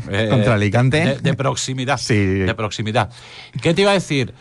Eh, 0.10 0.28
Contra 0.30 0.54
Alicante. 0.56 0.98
De, 1.06 1.16
de 1.20 1.34
proximidad. 1.34 1.98
Sí. 1.98 2.16
De 2.16 2.54
proximidad. 2.56 3.10
¿Qué 3.62 3.74
te 3.74 3.82
iba 3.82 3.92
a 3.92 3.96
decir? 3.96 4.34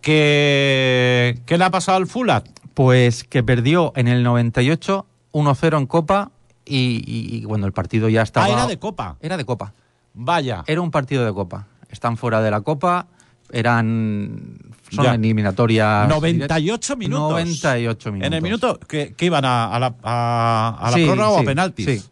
Que, 0.00 1.38
¿Qué 1.46 1.58
le 1.58 1.64
ha 1.64 1.70
pasado 1.70 1.98
al 1.98 2.06
Fulat? 2.06 2.46
Pues 2.74 3.24
que 3.24 3.42
perdió 3.42 3.92
en 3.96 4.08
el 4.08 4.22
98 4.22 5.06
1-0 5.32 5.78
en 5.78 5.86
Copa 5.86 6.30
y, 6.64 7.02
y- 7.06 7.36
y, 7.38 7.44
bueno, 7.44 7.66
el 7.66 7.72
partido 7.72 8.08
ya 8.08 8.22
estaba... 8.22 8.46
Ah, 8.46 8.50
era 8.50 8.66
de 8.66 8.78
Copa. 8.78 9.16
Era 9.20 9.36
de 9.36 9.44
Copa. 9.44 9.72
Vaya. 10.14 10.64
Era 10.66 10.80
un 10.80 10.90
partido 10.90 11.24
de 11.24 11.32
Copa. 11.32 11.66
Están 11.90 12.16
fuera 12.16 12.40
de 12.40 12.50
la 12.50 12.60
Copa, 12.60 13.06
eran... 13.52 14.58
Son 14.90 15.04
Ya. 15.04 15.14
eliminatorias... 15.14 16.08
98 16.08 16.96
minutos. 16.96 17.30
98 17.30 18.12
minutos. 18.12 18.26
En 18.26 18.32
el 18.32 18.42
minuto 18.42 18.78
que, 18.80 19.12
que 19.14 19.26
iban 19.26 19.44
a, 19.44 19.74
a 19.74 19.78
la, 19.78 19.94
a, 20.02 20.76
a 20.80 20.90
la 20.90 20.96
Sí, 20.96 21.04
prórroga 21.04 21.28
o 21.30 21.38
a 21.40 21.42
penaltis. 21.42 21.86
Sí. 21.86 22.08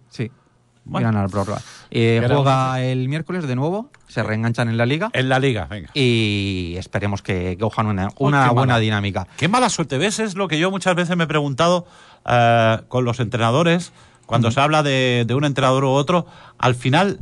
Bueno. 0.88 1.11
La 1.12 1.26
prórroga. 1.28 1.61
Eh, 1.90 2.23
juega 2.26 2.81
el 2.83 3.09
miércoles 3.09 3.47
de 3.47 3.57
nuevo, 3.57 3.90
se 4.09 4.23
reenganchan 4.23 4.69
en 4.69 4.76
la 4.76 4.87
liga 4.87 5.11
En 5.12 5.28
la 5.28 5.38
liga, 5.40 5.66
venga. 5.66 5.90
y 5.95 6.75
esperemos 6.78 7.23
que 7.23 7.59
cojan 7.61 7.87
una, 7.87 8.09
Oh, 8.16 8.26
una 8.28 8.50
buena 8.52 8.75
mala. 8.75 8.78
dinámica. 8.78 9.26
Qué 9.37 9.49
mala 9.49 9.69
suerte 9.69 9.99
ves, 9.99 10.21
es 10.21 10.37
lo 10.37 10.47
que 10.49 10.59
yo 10.59 10.71
muchas 10.71 10.95
veces 10.95 11.16
me 11.16 11.25
he 11.25 11.26
preguntado 11.26 11.87
eh, 12.25 12.78
con 12.88 13.05
los 13.05 13.19
entrenadores, 13.21 13.93
cuando 14.26 14.50
se 14.50 14.61
habla 14.61 14.83
de, 14.83 15.25
de 15.26 15.35
un 15.35 15.45
entrenador 15.45 15.85
u 15.85 15.90
otro, 15.90 16.26
al 16.59 16.75
final 16.75 17.19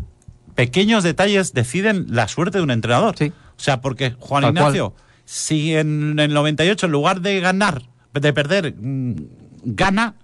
pequeños 0.55 1.03
detalles 1.03 1.53
deciden 1.55 2.07
la 2.11 2.29
suerte 2.29 2.59
de 2.59 2.65
un 2.65 2.71
entrenador. 2.71 3.17
Sí. 3.19 3.33
O 3.57 3.61
sea, 3.61 3.81
porque 3.81 4.15
Juan 4.21 4.43
Tal 4.43 4.51
Ignacio, 4.53 4.95
si 5.25 5.75
en 5.75 6.19
el 6.19 6.33
98 6.35 6.87
en 6.87 6.93
lugar 6.93 7.21
de 7.23 7.41
ganar, 7.41 7.83
de 8.13 8.33
perder, 8.33 8.75
mm, 8.79 9.15
gana, 9.65 10.15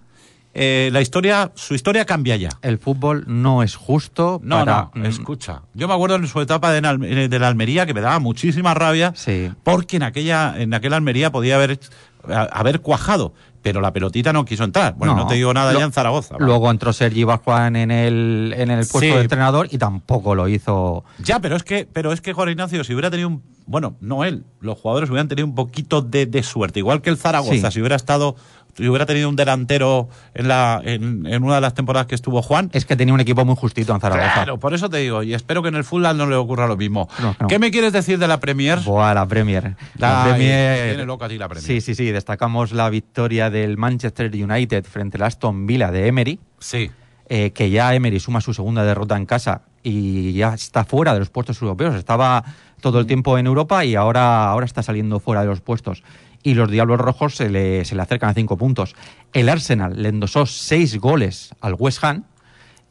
eh, 0.53 0.89
la 0.91 1.01
historia, 1.01 1.51
su 1.55 1.73
historia 1.75 2.05
cambia 2.05 2.35
ya. 2.35 2.49
El 2.61 2.77
fútbol 2.77 3.23
no 3.27 3.63
es 3.63 3.75
justo 3.75 4.39
No, 4.43 4.59
para... 4.59 4.89
no, 4.93 5.05
escucha. 5.05 5.61
Yo 5.73 5.87
me 5.87 5.93
acuerdo 5.93 6.15
en 6.17 6.27
su 6.27 6.41
etapa 6.41 6.71
de, 6.71 6.79
eh, 6.79 7.27
de 7.29 7.39
la 7.39 7.47
Almería 7.47 7.85
que 7.85 7.93
me 7.93 8.01
daba 8.01 8.19
muchísima 8.19 8.73
rabia 8.73 9.13
Sí. 9.15 9.51
porque 9.63 9.95
en 9.97 10.03
aquella, 10.03 10.53
en 10.61 10.73
aquella 10.73 10.97
Almería 10.97 11.31
podía 11.31 11.55
haber, 11.55 11.79
haber 12.27 12.81
cuajado, 12.81 13.33
pero 13.61 13.79
la 13.79 13.93
pelotita 13.93 14.33
no 14.33 14.43
quiso 14.45 14.63
entrar. 14.63 14.95
Bueno, 14.97 15.15
no, 15.15 15.27
te 15.27 15.35
digo 15.35 15.53
nada 15.53 15.71
Lo- 15.71 15.79
ya 15.79 15.85
en 15.85 15.91
Zaragoza. 15.91 16.33
¿vale? 16.33 16.45
Luego 16.45 16.69
entró 16.71 16.91
Sergi 16.93 17.23
Barjuan 17.23 17.75
en 17.75 17.91
el, 17.91 18.53
en 18.57 18.71
el 18.71 18.79
puesto 18.79 18.99
Sí. 18.99 19.07
de 19.07 19.21
entrenador 19.21 19.67
y 19.71 19.77
tampoco 19.77 20.35
lo 20.35 20.47
hizo. 20.47 21.03
Ya, 21.19 21.39
pero 21.39 21.55
es 21.55 21.63
que, 21.63 21.87
pero 21.91 22.11
es 22.11 22.21
que 22.21 22.33
Juan 22.33 22.49
Ignacio, 22.49 22.83
si 22.83 22.93
hubiera 22.93 23.09
tenido 23.11 23.29
un, 23.29 23.43
bueno, 23.67 23.95
no 24.01 24.23
él, 24.25 24.43
los 24.59 24.77
jugadores 24.79 25.09
hubieran 25.09 25.27
tenido 25.27 25.45
un 25.47 25.55
poquito 25.55 26.01
de, 26.01 26.25
de 26.25 26.43
suerte, 26.43 26.79
igual 26.79 27.01
que 27.01 27.09
el 27.11 27.17
Zaragoza, 27.17 27.53
Sí. 27.69 27.71
si 27.75 27.79
hubiera 27.79 27.95
estado, 27.95 28.35
si 28.75 28.87
hubiera 28.87 29.05
tenido 29.05 29.29
un 29.29 29.35
delantero 29.35 30.09
en 30.33 30.47
la, 30.47 30.81
en, 30.83 31.25
en 31.25 31.43
una 31.43 31.55
de 31.55 31.61
las 31.61 31.73
temporadas 31.73 32.07
que 32.07 32.15
estuvo 32.15 32.41
Juan. 32.41 32.69
Es 32.73 32.85
que 32.85 32.95
tenía 32.95 33.13
un 33.13 33.19
equipo 33.19 33.43
muy 33.45 33.55
justito 33.55 33.93
en 33.93 33.99
Zaragoza. 34.01 34.33
Claro, 34.33 34.59
por 34.59 34.73
eso 34.73 34.89
te 34.89 34.97
digo, 34.97 35.23
y 35.23 35.33
espero 35.33 35.61
que 35.61 35.69
en 35.69 35.75
el 35.75 35.83
fútbol 35.83 36.17
no 36.17 36.25
le 36.25 36.35
ocurra 36.35 36.67
lo 36.67 36.77
mismo. 36.77 37.07
No, 37.21 37.35
no. 37.39 37.47
¿Qué 37.47 37.59
me 37.59 37.71
quieres 37.71 37.93
decir 37.93 38.19
de 38.19 38.27
la 38.27 38.39
Premier? 38.39 38.79
Buah, 38.79 39.13
la 39.13 39.27
Premier. 39.27 39.75
La 39.97 40.23
Ay, 40.23 40.29
Premier. 40.31 40.87
tiene 40.89 41.05
loca 41.05 41.27
la 41.27 41.47
Premier. 41.49 41.65
Sí, 41.65 41.81
sí, 41.81 41.95
sí. 41.95 42.11
Destacamos 42.11 42.71
la 42.71 42.89
victoria 42.89 43.49
del 43.49 43.77
Manchester 43.77 44.31
United 44.33 44.85
frente 44.85 45.17
al 45.17 45.23
Aston 45.23 45.65
Villa 45.67 45.91
de 45.91 46.07
Emery. 46.07 46.39
Sí. 46.59 46.89
eh, 47.33 47.51
que 47.51 47.69
ya 47.69 47.95
Emery 47.95 48.19
suma 48.19 48.41
su 48.41 48.53
segunda 48.53 48.83
derrota 48.83 49.15
en 49.15 49.25
casa 49.25 49.61
y 49.83 50.33
ya 50.33 50.53
está 50.53 50.83
fuera 50.83 51.13
de 51.13 51.19
los 51.19 51.29
puestos 51.29 51.61
europeos. 51.61 51.95
Estaba 51.95 52.43
todo 52.81 52.99
el 52.99 53.05
tiempo 53.05 53.37
en 53.37 53.47
Europa 53.47 53.85
y 53.85 53.95
ahora, 53.95 54.49
ahora 54.49 54.65
está 54.65 54.83
saliendo 54.83 55.19
fuera 55.21 55.41
de 55.41 55.47
los 55.47 55.61
puestos. 55.61 56.03
Y 56.43 56.55
los 56.55 56.71
Diablos 56.71 56.99
Rojos 56.99 57.35
se 57.35 57.49
le, 57.49 57.85
se 57.85 57.95
le 57.95 58.01
acercan 58.01 58.29
a 58.29 58.33
cinco 58.33 58.57
puntos. 58.57 58.95
El 59.33 59.49
Arsenal 59.49 60.01
le 60.01 60.09
endosó 60.09 60.45
seis 60.45 60.97
goles 60.99 61.53
al 61.61 61.75
West 61.77 62.03
Ham 62.03 62.23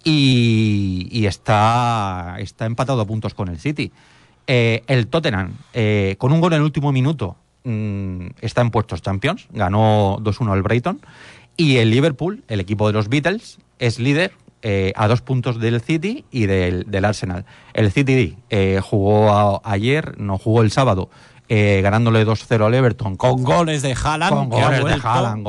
y, 0.04 1.08
y 1.10 1.26
está, 1.26 2.36
está 2.38 2.66
empatado 2.66 3.00
a 3.00 3.06
puntos 3.06 3.34
con 3.34 3.48
el 3.48 3.58
City. 3.58 3.92
Eh, 4.52 4.82
el 4.88 5.06
Tottenham, 5.06 5.52
eh, 5.74 6.16
con 6.18 6.32
un 6.32 6.40
gol 6.40 6.52
en 6.54 6.58
el 6.58 6.64
último 6.64 6.90
minuto, 6.90 7.36
mm, 7.62 8.26
está 8.40 8.62
en 8.62 8.72
puestos 8.72 9.00
Champions, 9.00 9.46
ganó 9.52 10.18
2-1 10.20 10.52
al 10.52 10.62
Brighton. 10.62 11.00
Y 11.56 11.76
el 11.76 11.90
Liverpool, 11.90 12.42
el 12.48 12.58
equipo 12.58 12.88
de 12.88 12.94
los 12.94 13.08
Beatles, 13.08 13.58
es 13.78 14.00
líder 14.00 14.32
eh, 14.62 14.92
a 14.96 15.06
dos 15.06 15.20
puntos 15.20 15.60
del 15.60 15.80
City 15.80 16.24
y 16.32 16.46
del, 16.46 16.90
del 16.90 17.04
Arsenal. 17.04 17.44
El 17.74 17.92
City 17.92 18.36
jugó 18.82 19.60
ayer, 19.64 20.18
no 20.18 20.36
jugó 20.36 20.62
el 20.62 20.72
sábado, 20.72 21.10
eh, 21.52 21.80
ganándole 21.82 22.24
2-0 22.24 22.64
al 22.64 22.74
Everton. 22.74 23.16
Con 23.16 23.42
goles 23.42 23.82
de 23.82 23.92
Haaland. 24.00 24.32
Con 24.32 24.48
goles 24.50 24.84
de 24.84 24.92
Haaland, 25.02 25.42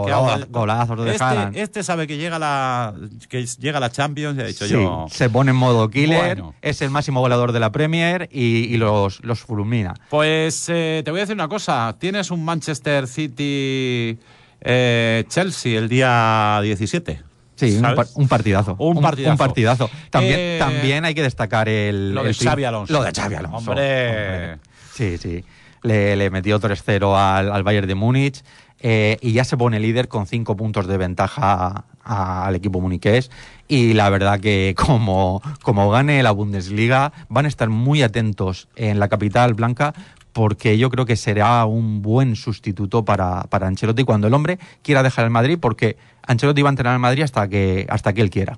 golazos 0.50 1.06
de 1.06 1.12
este, 1.12 1.24
Haaland. 1.24 1.56
Este 1.56 1.84
sabe 1.84 2.08
que 2.08 2.18
llega 2.18 2.40
la, 2.40 2.96
que 3.30 3.46
llega 3.46 3.80
la 3.80 3.92
Champions 3.92 4.36
y 4.38 4.42
ha 4.42 4.46
dicho 4.46 4.66
Sí, 4.66 4.74
yo. 4.74 5.06
se 5.12 5.30
pone 5.30 5.52
en 5.52 5.58
modo 5.58 5.90
killer, 5.92 6.38
Bueno. 6.38 6.56
es 6.64 6.82
el 6.82 6.90
máximo 6.90 7.20
goleador 7.22 7.52
de 7.52 7.60
la 7.60 7.72
Premier 7.72 8.28
y, 8.32 8.66
y 8.74 8.78
los, 8.78 9.24
los 9.24 9.42
fulmina. 9.42 9.94
Pues 10.10 10.66
eh, 10.70 11.04
te 11.06 11.12
voy 11.12 11.20
a 11.20 11.24
decir 11.24 11.36
una 11.36 11.48
cosa. 11.48 11.96
Tienes 12.00 12.32
un 12.32 12.44
Manchester 12.44 13.08
City 13.08 14.18
eh, 14.60 15.24
Chelsea 15.28 15.78
el 15.78 15.88
día 15.88 16.60
17. 16.64 17.22
Sí, 17.58 17.76
un, 17.76 17.82
¿sabes? 17.82 17.96
par- 17.96 18.08
un 18.16 18.28
partidazo. 18.28 18.76
Un 18.80 19.00
partidazo. 19.02 19.32
un 19.34 19.38
partidazo. 19.38 19.90
También, 20.10 20.36
Eh, 20.40 20.56
también 20.58 21.06
hay 21.06 21.14
que 21.14 21.22
destacar 21.22 21.70
el. 21.70 22.16
Lo 22.16 22.24
de 22.24 22.30
el 22.30 22.36
Xavi 22.36 22.64
Alonso. 22.64 22.92
Lo 22.92 23.04
de 23.04 23.12
Xavi 23.12 23.36
Alonso. 23.36 23.70
Hombre. 23.70 24.58
Sí, 24.96 25.18
sí. 25.20 25.44
Le, 25.84 26.30
metió 26.30 26.60
3-0 26.60 27.16
al, 27.16 27.52
al 27.52 27.64
Bayern 27.64 27.88
de 27.88 27.96
Múnich 27.96 28.44
eh, 28.84 29.18
y 29.22 29.34
ya 29.34 29.44
se 29.44 29.58
pone 29.58 29.80
líder 29.80 30.08
con 30.08 30.26
cinco 30.26 30.56
puntos 30.56 30.88
de 30.88 30.98
ventaja 30.98 31.86
al 32.04 32.56
equipo 32.56 32.82
muniqués. 32.82 33.30
Y 33.68 33.94
la 33.94 34.10
verdad 34.10 34.40
que 34.40 34.76
como, 34.78 35.42
como 35.62 35.90
gane 35.92 36.24
la 36.24 36.32
Bundesliga, 36.32 37.14
van 37.30 37.46
a 37.46 37.48
estar 37.48 37.70
muy 37.70 38.02
atentos 38.02 38.68
en 38.76 39.00
la 39.00 39.08
capital 39.08 39.54
blanca 39.54 39.94
porque 40.34 40.78
yo 40.78 40.90
creo 40.90 41.06
que 41.06 41.18
será 41.18 41.66
un 41.66 42.02
buen 42.02 42.36
sustituto 42.38 43.04
para, 43.04 43.44
para 43.44 43.68
Ancelotti 43.68 44.06
cuando 44.06 44.28
el 44.28 44.34
hombre 44.34 44.60
quiera 44.82 45.04
dejar 45.04 45.26
el 45.26 45.32
Madrid, 45.32 45.58
porque 45.60 45.98
Ancelotti 46.26 46.62
va 46.62 46.70
a 46.70 46.72
entrenar 46.72 46.94
al 46.94 47.02
Madrid 47.02 47.24
hasta 47.24 47.50
que, 47.50 47.86
hasta 47.90 48.14
que 48.14 48.22
él 48.22 48.30
quiera. 48.30 48.58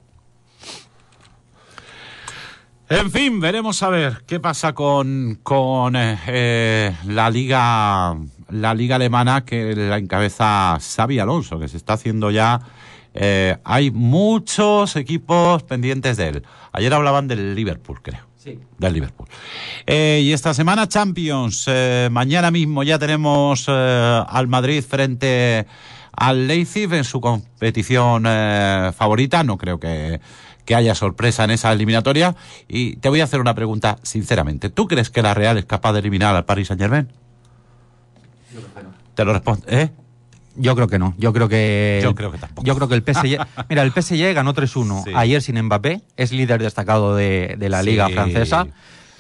En 2.96 3.10
fin, 3.10 3.40
veremos 3.40 3.82
a 3.82 3.90
ver 3.90 4.24
qué 4.28 4.40
pasa 4.40 4.74
con, 4.74 5.40
con 5.42 5.96
eh, 5.96 6.20
eh, 6.28 6.96
la 7.08 7.32
liga 7.32 8.16
la 8.50 8.76
liga 8.76 8.98
alemana 8.98 9.46
que 9.46 9.76
la 9.76 9.98
encabeza 9.98 10.78
Xavi 10.80 11.18
Alonso, 11.18 11.58
que 11.58 11.68
se 11.68 11.78
está 11.78 11.94
haciendo 11.94 12.30
ya. 12.30 12.62
eh, 13.16 13.58
hay 13.64 13.90
muchos 13.90 14.96
equipos 14.96 15.64
pendientes 15.64 16.18
de 16.18 16.28
él. 16.28 16.44
Ayer 16.72 16.94
hablaban 16.94 17.28
del 17.28 17.56
Liverpool, 17.56 18.00
creo. 18.04 18.28
Sí. 18.38 18.60
Del 18.78 18.94
Liverpool. 18.94 19.28
Eh, 19.88 20.22
y 20.24 20.32
esta 20.32 20.54
semana 20.54 20.88
Champions. 20.88 21.68
mañana 22.12 22.52
mismo 22.52 22.84
ya 22.84 23.00
tenemos 23.00 23.68
al 23.70 24.48
Madrid 24.48 24.84
frente 24.88 25.66
al 26.12 26.46
Leipzig 26.48 26.94
en 26.94 27.06
su 27.06 27.20
competición 27.20 28.26
favorita. 28.94 29.44
No 29.44 29.58
creo 29.58 29.80
que, 29.80 30.20
que 30.66 30.76
haya 30.76 30.96
sorpresa 30.96 31.44
en 31.44 31.52
esa 31.52 31.72
eliminatoria. 31.72 32.36
Y 32.68 32.96
te 32.98 33.10
voy 33.10 33.22
a 33.22 33.26
hacer 33.26 33.40
una 33.42 33.54
pregunta 33.56 33.98
sinceramente. 34.04 34.70
¿Tú 34.70 34.88
crees 34.88 35.10
que 35.10 35.22
la 35.22 35.34
Real 35.34 35.58
es 35.58 35.66
capaz 35.66 35.94
de 35.94 36.00
eliminar 36.00 36.36
al 36.36 36.46
Paris 36.46 36.68
Saint 36.68 36.82
Germain? 36.82 37.10
Te 39.16 39.26
lo 39.26 39.34
respondo. 39.34 39.66
¿Eh? 39.68 39.90
Yo 40.56 40.76
creo 40.76 40.88
que 40.88 41.00
no. 41.00 41.16
Yo 41.18 41.34
creo 41.34 41.50
que. 41.50 42.00
Yo 42.04 42.14
creo 42.14 42.32
que 42.32 42.38
tampoco. 42.38 42.66
Yo 42.66 42.76
creo 42.76 42.88
que 42.88 42.96
el 42.96 43.02
PSG. 43.04 43.40
mira, 43.70 43.82
el 43.84 43.92
PSG 43.92 44.34
ganó 44.34 44.54
3-1 44.54 45.04
Sí. 45.04 45.12
ayer 45.16 45.42
sin 45.42 45.60
Mbappé. 45.62 46.02
Es 46.16 46.32
líder 46.32 46.62
destacado 46.62 47.16
de, 47.16 47.56
de 47.58 47.70
la 47.70 47.82
Sí. 47.82 47.90
Liga 47.90 48.10
Francesa. 48.10 48.68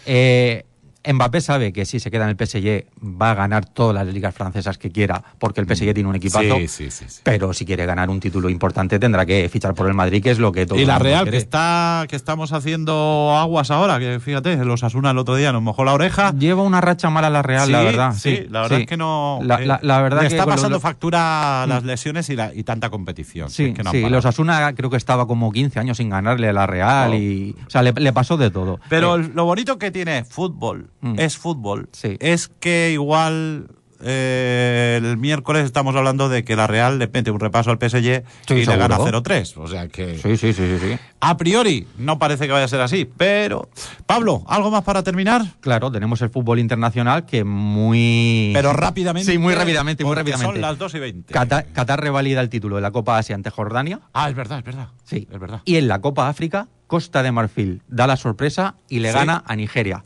Eh, 0.05 0.65
Mbappé 1.11 1.41
sabe 1.41 1.73
que 1.73 1.85
si 1.85 1.99
se 1.99 2.09
queda 2.11 2.23
en 2.29 2.29
el 2.29 2.35
PSG 2.47 2.85
va 3.03 3.31
a 3.31 3.33
ganar 3.35 3.65
todas 3.65 3.93
las 3.95 4.13
ligas 4.13 4.33
francesas 4.33 4.77
que 4.77 4.91
quiera, 4.91 5.21
porque 5.39 5.59
el 5.61 5.67
PSG 5.67 5.93
tiene 5.93 6.07
un 6.09 6.15
equipazo. 6.15 6.55
Sí, 6.57 6.67
sí, 6.67 6.91
sí. 6.91 7.05
Pero 7.23 7.53
si 7.53 7.65
quiere 7.65 7.85
ganar 7.85 8.09
un 8.09 8.19
título 8.19 8.49
importante 8.49 8.99
tendrá 8.99 9.25
que 9.25 9.49
fichar 9.49 9.73
por 9.73 9.87
el 9.87 9.93
Madrid, 9.93 10.21
que 10.23 10.31
es 10.31 10.39
lo 10.39 10.51
que 10.51 10.65
todo 10.65 10.79
Y 10.79 10.85
la 10.85 10.99
Real, 10.99 11.29
que 11.29 11.37
está 11.37 12.05
que 12.07 12.15
estamos 12.15 12.53
haciendo 12.53 13.35
aguas 13.37 13.71
ahora, 13.71 13.99
que 13.99 14.19
fíjate, 14.19 14.55
los 14.63 14.83
Asuna 14.83 15.11
el 15.11 15.17
otro 15.17 15.35
día 15.35 15.51
nos 15.51 15.61
mojó 15.61 15.83
la 15.83 15.93
oreja. 15.93 16.33
Lleva 16.37 16.63
una 16.63 16.81
racha 16.81 17.09
mala 17.09 17.29
la 17.29 17.41
Real, 17.41 17.71
la 17.71 17.81
verdad. 17.81 18.13
Sí, 18.17 18.45
la 18.49 18.61
verdad 18.61 18.79
es 18.81 18.87
que 18.87 18.97
no. 18.97 19.39
La, 19.43 19.55
eh, 19.61 19.65
la- 19.65 19.79
la 19.81 20.01
verdad 20.01 20.21
le 20.21 20.27
que 20.29 20.35
está 20.35 20.45
pasando 20.45 20.79
factura 20.79 21.65
las 21.67 21.83
lesiones 21.83 22.29
y, 22.29 22.35
la, 22.35 22.53
y 22.53 22.63
tanta 22.63 22.89
competición. 22.89 23.49
Sí, 23.49 23.65
es 23.65 23.73
que 23.75 23.83
no 23.83 23.89
han 23.89 23.95
sí, 23.95 24.01
parado. 24.01 24.15
los 24.17 24.25
Asuna 24.25 24.73
creo 24.75 24.89
que 24.89 24.97
estaba 24.97 25.27
como 25.27 25.51
15 25.51 25.79
años 25.79 25.97
sin 25.97 26.09
ganarle 26.09 26.49
a 26.49 26.53
la 26.53 26.65
Real 26.67 27.13
y 27.13 27.55
o 27.67 27.69
sea, 27.69 27.81
le, 27.81 27.91
le 27.91 28.13
pasó 28.13 28.37
de 28.37 28.49
todo. 28.51 28.79
Pero 28.89 29.17
Eh, 29.17 29.31
lo 29.33 29.45
bonito 29.45 29.77
que 29.77 29.91
tiene 29.91 30.23
fútbol 30.23 30.89
Mm. 31.03 31.19
es 31.19 31.37
fútbol. 31.37 31.89
Sí. 31.91 32.17
Es 32.19 32.47
que 32.47 32.91
igual 32.93 33.67
eh, 34.05 34.99
el 35.01 35.17
miércoles 35.17 35.63
estamos 35.65 35.95
hablando 35.95 36.27
de 36.29 36.43
que 36.43 36.55
la 36.57 36.67
Real 36.67 36.99
le 36.99 37.07
mete 37.07 37.31
un 37.31 37.39
repaso 37.39 37.71
al 37.71 37.77
PSG 37.77 38.23
Sí, 38.47 38.53
y 38.53 38.65
le 38.65 38.75
gana 38.77 38.95
seguro. 38.97 39.21
0-3. 39.23 39.53
O 39.57 39.67
sea 39.67 39.87
que 39.87 40.17
sí, 40.17 40.35
sí, 40.35 40.51
sí, 40.53 40.65
sí, 40.67 40.77
sí. 40.79 40.97
a 41.21 41.37
priori 41.37 41.87
no 41.97 42.19
parece 42.19 42.45
que 42.45 42.51
vaya 42.51 42.65
a 42.65 42.67
ser 42.67 42.81
así. 42.81 43.05
Pero, 43.17 43.69
Pablo, 44.05 44.43
¿algo 44.47 44.71
más 44.71 44.83
para 44.83 45.03
terminar? 45.03 45.41
Claro, 45.61 45.89
tenemos 45.91 46.21
el 46.21 46.29
fútbol 46.29 46.59
internacional 46.59 47.25
que 47.25 47.43
muy 47.45 48.51
Pero 48.53 48.73
rápidamente. 48.73 49.31
Sí, 49.31 49.37
muy 49.37 49.55
rápidamente, 49.55 50.03
muy 50.03 50.15
rápidamente. 50.15 50.51
Son 50.53 50.61
las 50.61 50.77
2 50.77 50.95
y 50.95 50.99
20. 50.99 51.33
Qatar, 51.33 51.65
Qatar 51.73 52.01
revalida 52.01 52.41
el 52.41 52.49
título 52.49 52.75
de 52.77 52.81
la 52.81 52.91
Copa 52.91 53.17
Asia 53.17 53.35
ante 53.35 53.49
Jordania. 53.51 54.01
Ah, 54.13 54.29
es 54.29 54.35
verdad, 54.35 54.59
es 54.59 54.65
verdad. 54.65 54.87
Sí. 55.05 55.27
Es 55.31 55.39
verdad. 55.39 55.61
Y 55.65 55.77
en 55.77 55.87
la 55.87 56.01
Copa 56.01 56.27
África, 56.27 56.67
Costa 56.87 57.23
de 57.23 57.31
Marfil 57.31 57.81
da 57.87 58.05
la 58.05 58.17
sorpresa 58.17 58.75
y 58.89 58.99
le 58.99 59.11
Sí. 59.11 59.17
gana 59.17 59.43
a 59.47 59.55
Nigeria. 59.55 60.03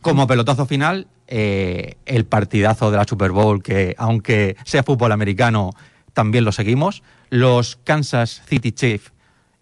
Como 0.00 0.26
pelotazo 0.26 0.66
final, 0.66 1.06
eh, 1.26 1.96
el 2.06 2.24
partidazo 2.24 2.90
de 2.90 2.96
la 2.96 3.04
Super 3.04 3.30
Bowl, 3.32 3.62
que 3.62 3.94
aunque 3.98 4.56
sea 4.64 4.82
fútbol 4.82 5.12
americano, 5.12 5.70
también 6.12 6.44
lo 6.44 6.52
seguimos. 6.52 7.02
Los 7.30 7.76
Kansas 7.84 8.42
City 8.48 8.72
Chiefs 8.72 9.12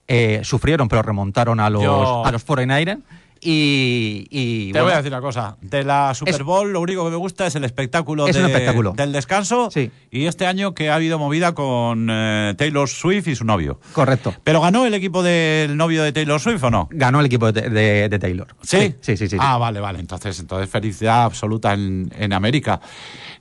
eh, 0.09 0.41
sufrieron, 0.45 0.89
pero 0.89 1.03
remontaron 1.03 1.59
a 1.61 1.69
los, 1.71 1.83
Yo- 1.83 2.25
a 2.25 2.31
los 2.31 2.45
49 2.45 2.99
y, 3.41 4.27
y, 4.31 4.67
Te 4.73 4.79
bueno, 4.81 4.85
voy 4.87 4.93
a 4.95 4.97
decir 4.97 5.13
una 5.13 5.21
cosa. 5.21 5.57
De 5.61 5.85
la 5.85 6.15
Super 6.15 6.35
Es- 6.35 6.43
Bowl, 6.43 6.73
lo 6.73 6.81
único 6.81 7.05
que 7.05 7.11
me 7.11 7.17
gusta 7.17 7.47
es 7.47 7.55
el 7.55 7.65
espectáculo, 7.65 8.27
Es 8.27 8.35
de- 8.37 8.43
un 8.45 8.51
espectáculo. 8.51 8.93
del 8.97 9.13
descanso. 9.13 9.71
Sí. 9.71 9.91
Y 10.11 10.27
este 10.27 10.47
año 10.47 10.75
que 10.75 10.91
ha 10.91 10.95
habido 10.97 11.19
movida 11.19 11.55
con 11.55 12.09
eh, 12.11 12.55
Taylor 12.57 12.89
Swift 12.89 13.29
y 13.29 13.37
su 13.37 13.45
novio. 13.45 13.81
Correcto. 13.93 14.35
¿Pero 14.45 14.61
ganó 14.61 14.87
el 14.87 14.95
equipo 14.95 15.23
del 15.23 15.77
novio 15.77 16.03
de 16.03 16.13
Taylor 16.13 16.41
Swift 16.41 16.63
o 16.65 16.71
no? 16.71 16.89
Ganó 16.91 17.21
el 17.21 17.27
equipo 17.27 17.53
de, 17.53 17.69
de- 17.69 18.09
de 18.09 18.19
Taylor. 18.19 18.49
¿Sí? 18.63 18.95
Sí, 19.01 19.17
sí, 19.17 19.17
sí. 19.17 19.29
sí. 19.29 19.37
Ah, 19.39 19.59
vale, 19.59 19.81
vale. 19.81 20.01
Entonces, 20.01 20.39
entonces 20.41 20.69
felicidad 20.71 21.25
absoluta 21.25 21.75
en, 21.75 22.11
en 22.19 22.33
América. 22.33 22.81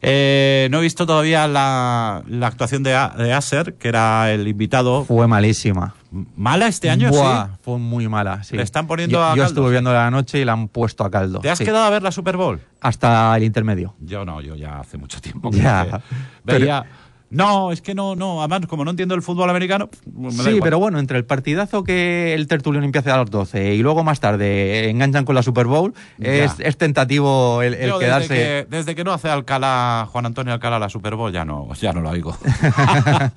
Eh, 0.01 0.67
no 0.71 0.79
he 0.79 0.81
visto 0.81 1.05
todavía 1.05 1.47
la, 1.47 2.21
la 2.27 2.47
actuación 2.47 2.83
de, 2.83 2.91
de 3.17 3.33
Acer, 3.33 3.75
que 3.75 3.87
era 3.87 4.31
el 4.31 4.47
invitado. 4.47 5.03
Fue 5.05 5.27
malísima. 5.27 5.95
¿Mala 6.37 6.67
este 6.67 6.89
año? 6.89 7.09
Buah, 7.09 7.47
Sí. 7.47 7.51
Fue 7.61 7.77
muy 7.77 8.07
mala. 8.07 8.43
Sí. 8.43 8.55
Le 8.55 8.63
están 8.63 8.87
poniendo 8.87 9.17
yo, 9.17 9.23
a 9.23 9.29
Yo 9.31 9.43
caldo, 9.43 9.45
estuve 9.47 9.65
sí. 9.67 9.71
viendo 9.71 9.93
la 9.93 10.09
noche 10.11 10.39
y 10.39 10.45
la 10.45 10.53
han 10.53 10.67
puesto 10.69 11.03
a 11.03 11.11
caldo. 11.11 11.39
¿Te 11.39 11.49
has 11.49 11.57
sí. 11.57 11.65
quedado 11.65 11.83
a 11.85 11.89
ver 11.89 12.03
la 12.03 12.11
Super 12.11 12.37
Bowl? 12.37 12.61
Hasta 12.81 13.35
el 13.35 13.43
intermedio. 13.43 13.95
Yo 13.99 14.23
no, 14.23 14.39
yo 14.41 14.55
ya 14.55 14.79
hace 14.79 14.97
mucho 14.97 15.19
tiempo. 15.21 15.49
Ya, 15.51 15.85
que 15.85 15.97
pero- 16.45 16.59
Veía. 16.59 16.85
No, 17.31 17.71
es 17.71 17.81
que 17.81 17.95
no, 17.95 18.15
no. 18.15 18.39
Además, 18.41 18.67
como 18.67 18.85
no 18.85 18.91
entiendo 18.91 19.15
el 19.15 19.21
fútbol 19.21 19.49
americano. 19.49 19.89
me 20.13 20.29
da 20.33 20.43
sí, 20.43 20.49
igual. 20.51 20.61
pero 20.63 20.79
bueno, 20.79 20.99
entre 20.99 21.17
el 21.17 21.25
partidazo 21.25 21.83
que 21.83 22.33
el 22.33 22.47
tertulión 22.47 22.83
empieza 22.83 23.13
a 23.13 23.17
las 23.17 23.29
12 23.31 23.73
y 23.73 23.79
luego 23.81 24.03
más 24.03 24.19
tarde 24.19 24.89
enganchan 24.89 25.25
con 25.25 25.35
la 25.35 25.43
Super 25.43 25.65
Bowl, 25.65 25.93
es, 26.19 26.55
tentativo 26.77 27.61
el, 27.61 27.75
quedarse. 27.99 28.33
Desde 28.33 28.65
que, 28.65 28.67
desde 28.77 28.95
que 28.95 29.03
no 29.03 29.11
hace 29.11 29.29
Alcalá, 29.29 30.07
Juan 30.11 30.27
Antonio 30.27 30.53
Alcalá 30.53 30.79
la 30.79 30.89
Super 30.89 31.15
Bowl, 31.15 31.33
ya 31.33 31.43
no, 31.45 31.67
ya 31.73 31.91
no 31.93 32.01
lo 32.01 32.09
oigo. 32.11 32.37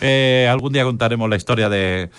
Eh, 0.00 0.48
algún 0.50 0.72
día 0.72 0.82
contaremos 0.84 1.30
la 1.30 1.36
historia 1.36 1.68
de, 1.68 2.10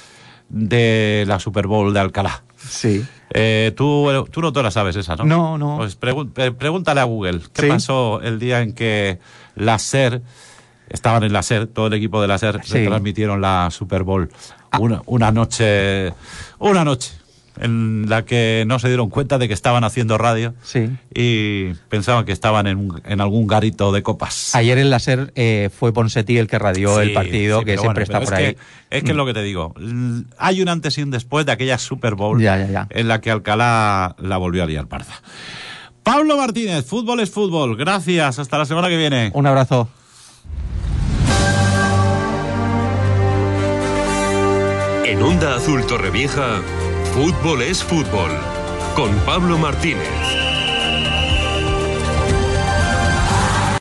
de 0.49 1.25
la 1.27 1.39
Super 1.39 1.67
Bowl 1.67 1.93
de 1.93 1.99
Alcalá. 1.99 2.43
Sí. 2.57 3.05
Eh, 3.31 3.73
tú, 3.75 4.07
tú 4.31 4.41
no 4.41 4.53
te 4.53 4.63
la 4.63 4.71
sabes 4.71 4.95
esa, 4.95 5.15
¿no? 5.17 5.25
No, 5.25 5.57
no. 5.57 5.77
Pues 5.77 5.95
pre- 5.95 6.51
pregúntale 6.53 7.01
a 7.01 7.03
Google 7.03 7.41
qué 7.53 7.63
Sí. 7.63 7.67
pasó 7.67 8.21
el 8.21 8.39
día 8.39 8.61
en 8.61 8.73
que 8.73 9.19
la 9.55 9.79
SER, 9.79 10.21
estaban 10.89 11.23
en 11.23 11.33
la 11.33 11.43
SER, 11.43 11.67
todo 11.67 11.87
el 11.87 11.93
equipo 11.93 12.21
de 12.21 12.27
la 12.27 12.37
SER, 12.37 12.59
Sí. 12.63 12.73
retransmitieron 12.79 13.41
la 13.41 13.69
Super 13.71 14.03
Bowl. 14.03 14.29
Una, 14.79 15.01
una 15.05 15.31
noche, 15.31 16.13
una 16.59 16.83
noche 16.83 17.11
en 17.59 18.05
la 18.09 18.25
que 18.25 18.63
no 18.65 18.79
se 18.79 18.87
dieron 18.87 19.11
cuenta 19.11 19.37
de 19.37 19.47
que 19.47 19.53
estaban 19.53 19.83
haciendo 19.83 20.17
radio 20.17 20.55
Sí. 20.63 20.89
y 21.13 21.71
pensaban 21.87 22.25
que 22.25 22.31
estaban 22.31 22.65
en, 22.65 22.77
un- 22.79 23.01
en 23.05 23.21
algún 23.21 23.45
garito 23.45 23.91
de 23.91 24.01
copas. 24.01 24.55
Ayer 24.55 24.79
en 24.79 24.89
la 24.89 24.97
SER 24.97 25.31
eh, 25.35 25.69
fue 25.71 25.93
Ponsetti 25.93 26.39
el 26.39 26.47
que 26.47 26.57
radió 26.57 26.99
el 26.99 27.13
partido, 27.13 27.59
sí, 27.59 27.65
que 27.65 27.77
siempre 27.77 28.05
bueno, 28.05 28.17
está 28.17 28.19
por 28.21 28.33
es 28.33 28.39
ahí. 28.47 28.55
Que, 28.55 28.97
es 28.97 29.03
que 29.03 29.11
es 29.11 29.15
lo 29.15 29.27
que 29.27 29.35
te 29.35 29.43
digo. 29.43 29.75
Hay 30.39 30.61
un 30.63 30.69
antes 30.69 30.97
y 30.97 31.03
un 31.03 31.11
después 31.11 31.45
de 31.45 31.51
aquella 31.51 31.77
Super 31.77 32.15
Bowl 32.15 32.41
Ya, 32.41 32.57
ya, 32.57 32.67
ya. 32.71 32.87
en 32.89 33.07
la 33.07 33.21
que 33.21 33.29
Alcalá 33.29 34.15
la 34.17 34.37
volvió 34.37 34.63
a 34.63 34.65
liar 34.65 34.87
parda. 34.87 35.13
Pablo 36.01 36.35
Martínez, 36.37 36.85
fútbol 36.85 37.19
es 37.19 37.29
fútbol. 37.29 37.77
Gracias. 37.77 38.39
Hasta 38.39 38.57
la 38.57 38.65
semana 38.65 38.89
que 38.89 38.97
viene. 38.97 39.29
Un 39.35 39.45
abrazo. 39.45 39.87
En 45.23 45.29
Onda 45.29 45.55
Azul 45.55 45.85
Torrevieja, 45.87 46.61
fútbol 47.13 47.61
es 47.61 47.81
fútbol. 47.81 48.29
Con 48.93 49.15
Pablo 49.25 49.57
Martínez. 49.57 50.42